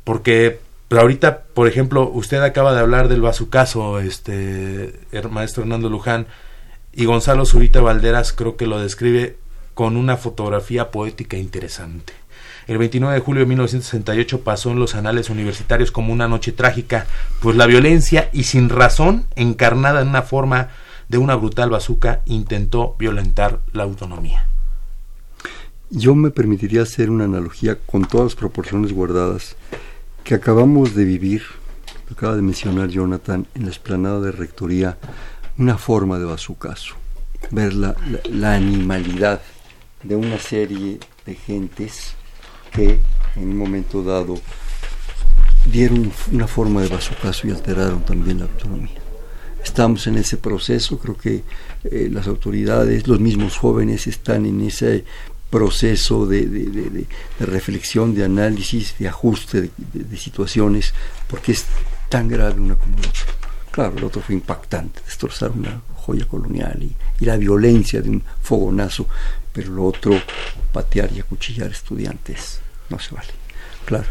[0.04, 4.92] Porque pero ahorita, por ejemplo, usted acaba de hablar del bazucazo, este,
[5.30, 6.26] maestro Hernando Luján,
[6.92, 9.36] y Gonzalo Zurita Valderas creo que lo describe
[9.74, 12.12] con una fotografía poética interesante.
[12.66, 17.06] El 29 de julio de 1968 pasó en los anales universitarios como una noche trágica,
[17.40, 20.68] pues la violencia y sin razón, encarnada en una forma
[21.08, 24.46] de una brutal bazuca, intentó violentar la autonomía.
[25.90, 29.56] Yo me permitiría hacer una analogía con todas las proporciones guardadas
[30.22, 31.42] que acabamos de vivir,
[32.12, 34.98] acaba de mencionar Jonathan, en la esplanada de Rectoría,
[35.60, 36.94] una forma de bazucazo,
[37.50, 37.94] ver la,
[38.30, 39.42] la, animalidad
[40.02, 42.14] de una serie de gentes
[42.72, 42.98] que
[43.36, 44.40] en un momento dado
[45.66, 48.98] dieron una forma de bazucazo y alteraron también la autonomía.
[49.62, 51.44] Estamos en ese proceso, creo que
[51.84, 55.04] eh, las autoridades, los mismos jóvenes están en ese
[55.50, 57.06] proceso de, de,
[57.40, 60.94] reflexión, de análisis, de ajuste de, situaciones,
[61.28, 61.66] porque es
[62.08, 63.39] tan grave una como otra.
[63.80, 69.06] Claro, el otro fue impactante, destrozar una joya colonial y, la violencia de un fogonazo,
[69.54, 70.12] pero lo otro,
[70.70, 72.60] patear y acuchillar estudiantes,
[72.90, 73.30] no se vale.
[73.86, 74.04] Claro.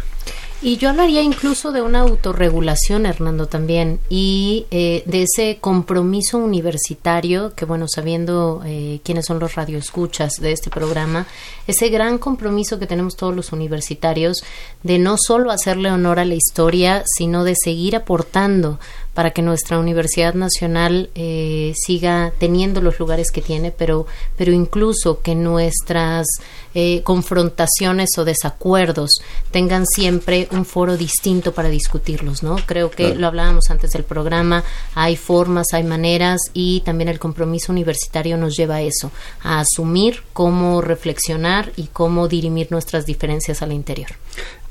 [0.61, 7.55] Y yo hablaría incluso de una autorregulación, Hernando, también, y eh, de ese compromiso universitario,
[7.55, 11.27] que bueno, sabiendo eh, quiénes son los radioescuchas de este programa,
[11.65, 14.43] ese gran compromiso que tenemos todos los universitarios
[14.83, 18.79] de no solo hacerle honor a la historia, sino de seguir aportando
[19.19, 24.07] para que nuestra Universidad Nacional eh, siga teniendo los lugares que tiene, pero,
[24.37, 26.25] pero incluso que nuestras
[26.73, 32.57] eh, confrontaciones o desacuerdos tengan siempre un foro distinto para discutirlos, ¿no?
[32.65, 34.63] Creo que lo hablábamos antes del programa,
[34.95, 39.11] hay formas, hay maneras y también el compromiso universitario nos lleva a eso,
[39.41, 44.09] a asumir cómo reflexionar y cómo dirimir nuestras diferencias al interior.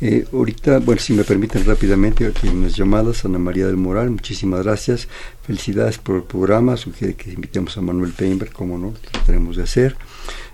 [0.01, 4.63] Eh, ahorita, bueno, si me permiten rápidamente, aquí unas llamadas, Ana María del Moral, muchísimas
[4.63, 5.09] gracias,
[5.43, 9.65] felicidades por el programa, sugiere que invitemos a Manuel Peinberg, como no, lo tenemos de
[9.65, 9.97] hacer.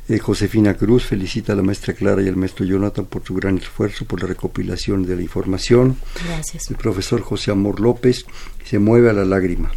[0.09, 3.59] Eh, Josefina Cruz felicita a la maestra Clara y al maestro Jonathan por su gran
[3.59, 5.97] esfuerzo por la recopilación de la información.
[6.27, 6.71] Gracias.
[6.71, 8.27] El profesor José Amor López
[8.65, 9.73] se mueve a la lágrima.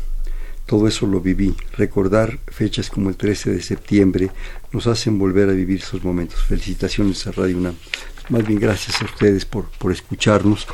[0.66, 1.56] Todo eso lo viví.
[1.78, 4.32] Recordar fechas como el 13 de septiembre
[4.74, 6.44] nos hacen volver a vivir esos momentos.
[6.44, 7.76] Felicitaciones a Radio UNAM
[8.30, 10.68] más bien gracias a ustedes por, por escucharnos.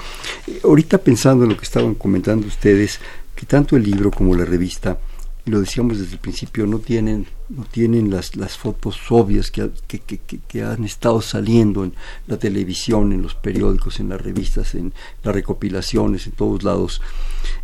[0.47, 2.99] Eh, ahorita pensando en lo que estaban comentando ustedes,
[3.35, 4.97] que tanto el libro como la revista,
[5.45, 9.69] y lo decíamos desde el principio, no tienen, no tienen las, las fotos obvias que,
[9.87, 11.93] que, que, que, han estado saliendo en
[12.27, 14.93] la televisión, en los periódicos, en las revistas, en
[15.23, 17.01] las recopilaciones, en todos lados.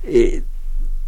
[0.04, 0.44] Eh,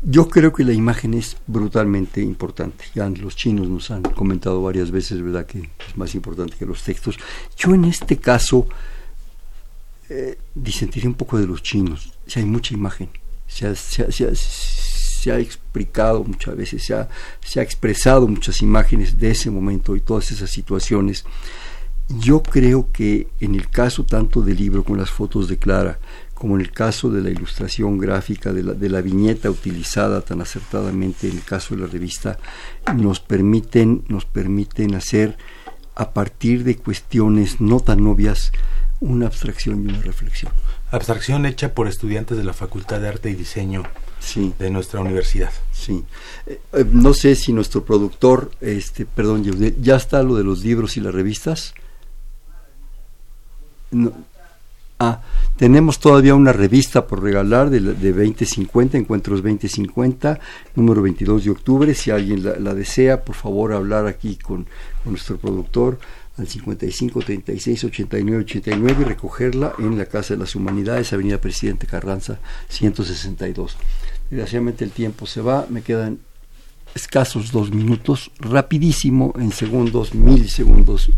[0.02, 2.86] yo creo que la imagen es brutalmente importante.
[2.96, 6.82] Ya los chinos nos han comentado varias veces, ¿verdad?, que es más importante que los
[6.82, 7.18] textos.
[7.56, 8.68] Yo en este caso
[10.10, 12.14] eh, disentiré un poco de los chinos.
[12.26, 13.10] Si hay mucha imagen,
[15.22, 17.07] se ha, explicado muchas veces, se ha,
[17.43, 21.26] se ha expresado muchas imágenes de ese momento y todas esas situaciones.
[22.19, 25.99] Yo creo que en el caso tanto del libro como las fotos de Clara,
[26.34, 30.41] como en el caso de la ilustración gráfica, de la, de la, viñeta utilizada tan
[30.41, 32.39] acertadamente en el caso de la revista,
[32.95, 35.38] nos permiten, nos permiten hacer
[35.95, 38.51] a partir de cuestiones no tan obvias
[38.99, 40.51] una abstracción y una reflexión.
[40.89, 43.84] Abstracción hecha por estudiantes de la Facultad de Arte y Diseño
[44.22, 44.53] sí.
[44.57, 45.51] de nuestra universidad.
[45.74, 46.03] Sí.
[46.45, 49.43] Eh, eh, no sé si nuestro productor, este, perdón,
[49.82, 51.74] ya está lo de los libros y las revistas.
[53.91, 54.13] No,
[55.03, 55.19] Ah,
[55.57, 60.39] tenemos todavía una revista por regalar de, de 2050, Encuentros 2050,
[60.76, 61.95] número 22 de octubre.
[61.95, 64.67] Si alguien la, la desea, por favor, hablar aquí con,
[65.03, 65.97] con, nuestro productor
[66.38, 71.88] al 55 36 89 89 y recogerla en la Casa de las Humanidades, Avenida Presidente
[71.88, 72.38] Carranza
[72.69, 73.78] 162.
[74.32, 76.20] Desgraciadamente el tiempo se va, me quedan
[76.96, 81.12] escasos dos minutos, rapidísimo, en segundos, milisegundos.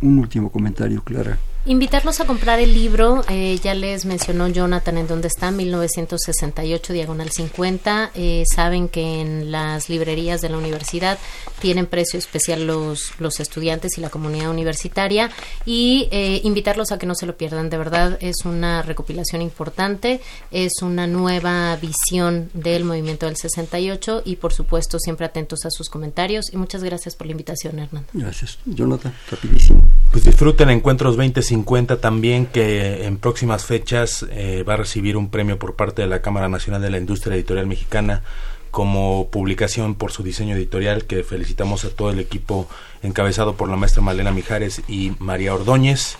[0.00, 1.36] Un último comentario, Clara.
[1.66, 7.30] Invitarlos a comprar el libro, eh, ya les mencionó Jonathan en dónde está, 1968, diagonal
[7.30, 8.12] 50.
[8.14, 11.18] Eh, saben que en las librerías de la universidad
[11.60, 15.30] tienen precio especial los, los estudiantes y la comunidad universitaria.
[15.66, 20.22] Y eh, invitarlos a que no se lo pierdan, de verdad es una recopilación importante,
[20.50, 25.90] es una nueva visión del movimiento del 68 y por supuesto siempre atentos a sus
[25.90, 26.50] comentarios.
[26.54, 28.06] Y muchas gracias por la invitación, Hernán.
[28.14, 28.58] Gracias.
[28.64, 29.90] Jonathan, rapidísimo.
[30.10, 31.18] Pues disfruten Encuentros
[31.60, 36.02] 20 50 también que en próximas fechas eh, va a recibir un premio por parte
[36.02, 38.22] de la Cámara Nacional de la Industria Editorial Mexicana
[38.70, 42.68] como publicación por su diseño editorial que felicitamos a todo el equipo
[43.02, 46.16] encabezado por la maestra Malena Mijares y María Ordóñez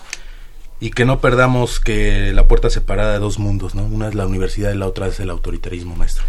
[0.79, 3.85] y que no perdamos que la puerta separada de dos mundos, ¿no?
[3.85, 6.23] Una es la universidad y la otra es el autoritarismo, maestro.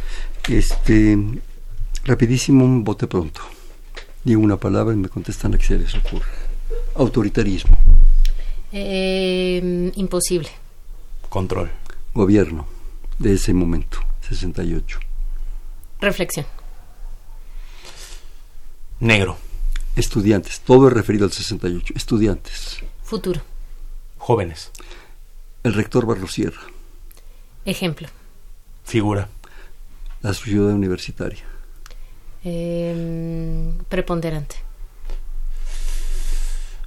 [0.49, 1.19] Este,
[2.05, 3.41] rapidísimo, un bote pronto.
[4.25, 6.27] Digo una palabra y me contestan la que se les ocurre.
[6.95, 7.79] Autoritarismo.
[8.73, 10.49] Eh, imposible.
[11.29, 11.71] Control.
[12.15, 12.67] Gobierno
[13.19, 13.99] de ese momento,
[14.29, 14.99] 68.
[16.01, 16.47] Reflexión.
[19.01, 19.37] Negro.
[19.95, 21.95] Estudiantes, todo es referido al 68.
[21.97, 22.79] Estudiantes.
[23.03, 23.41] Futuro.
[24.19, 24.71] Jóvenes.
[25.63, 26.63] El rector Barrosierra.
[27.65, 28.09] Ejemplo.
[28.85, 29.29] Figura.
[30.23, 31.45] La ciudad universitaria.
[32.45, 34.57] Eh, preponderante.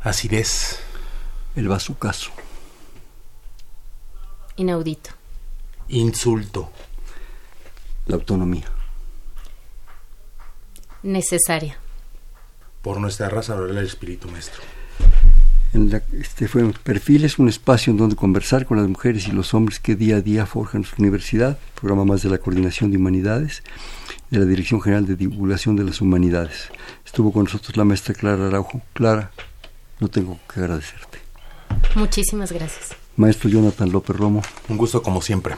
[0.02, 0.80] Acidez
[1.56, 2.32] el bazucazo.
[4.58, 5.12] Inaudito.
[5.90, 6.70] Insulto.
[8.08, 8.66] La autonomía.
[11.04, 11.78] Necesaria.
[12.82, 14.62] Por nuestra raza el espíritu maestro.
[15.74, 19.32] En la, este fue Perfil es un espacio en donde conversar con las mujeres y
[19.32, 22.98] los hombres que día a día forjan su universidad, programa más de la Coordinación de
[22.98, 23.62] Humanidades.
[24.30, 26.70] de la Dirección General de Divulgación de las Humanidades.
[27.06, 28.82] Estuvo con nosotros la maestra Clara Araujo.
[28.94, 29.32] Clara,
[30.00, 31.25] no tengo que agradecerte.
[31.96, 32.96] Muchísimas gracias.
[33.18, 34.42] Maestro Jonathan López Romo.
[34.70, 35.56] Un gusto como siempre.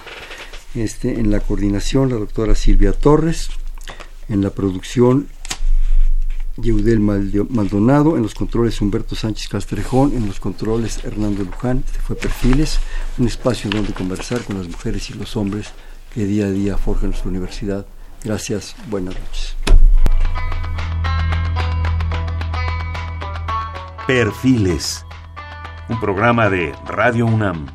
[0.75, 3.49] Este, en la coordinación, la doctora Silvia Torres.
[4.29, 5.29] En la producción,
[6.57, 12.15] Yeudel Maldonado, en los controles Humberto Sánchez Castrejón, en los controles Hernando Luján, este fue
[12.15, 12.79] Perfiles,
[13.19, 15.67] un espacio donde conversar con las mujeres y los hombres
[16.13, 17.85] que día a día forjan nuestra universidad.
[18.23, 19.55] Gracias, buenas noches.
[24.07, 25.05] Perfiles,
[25.89, 27.67] un programa de Radio UNAM.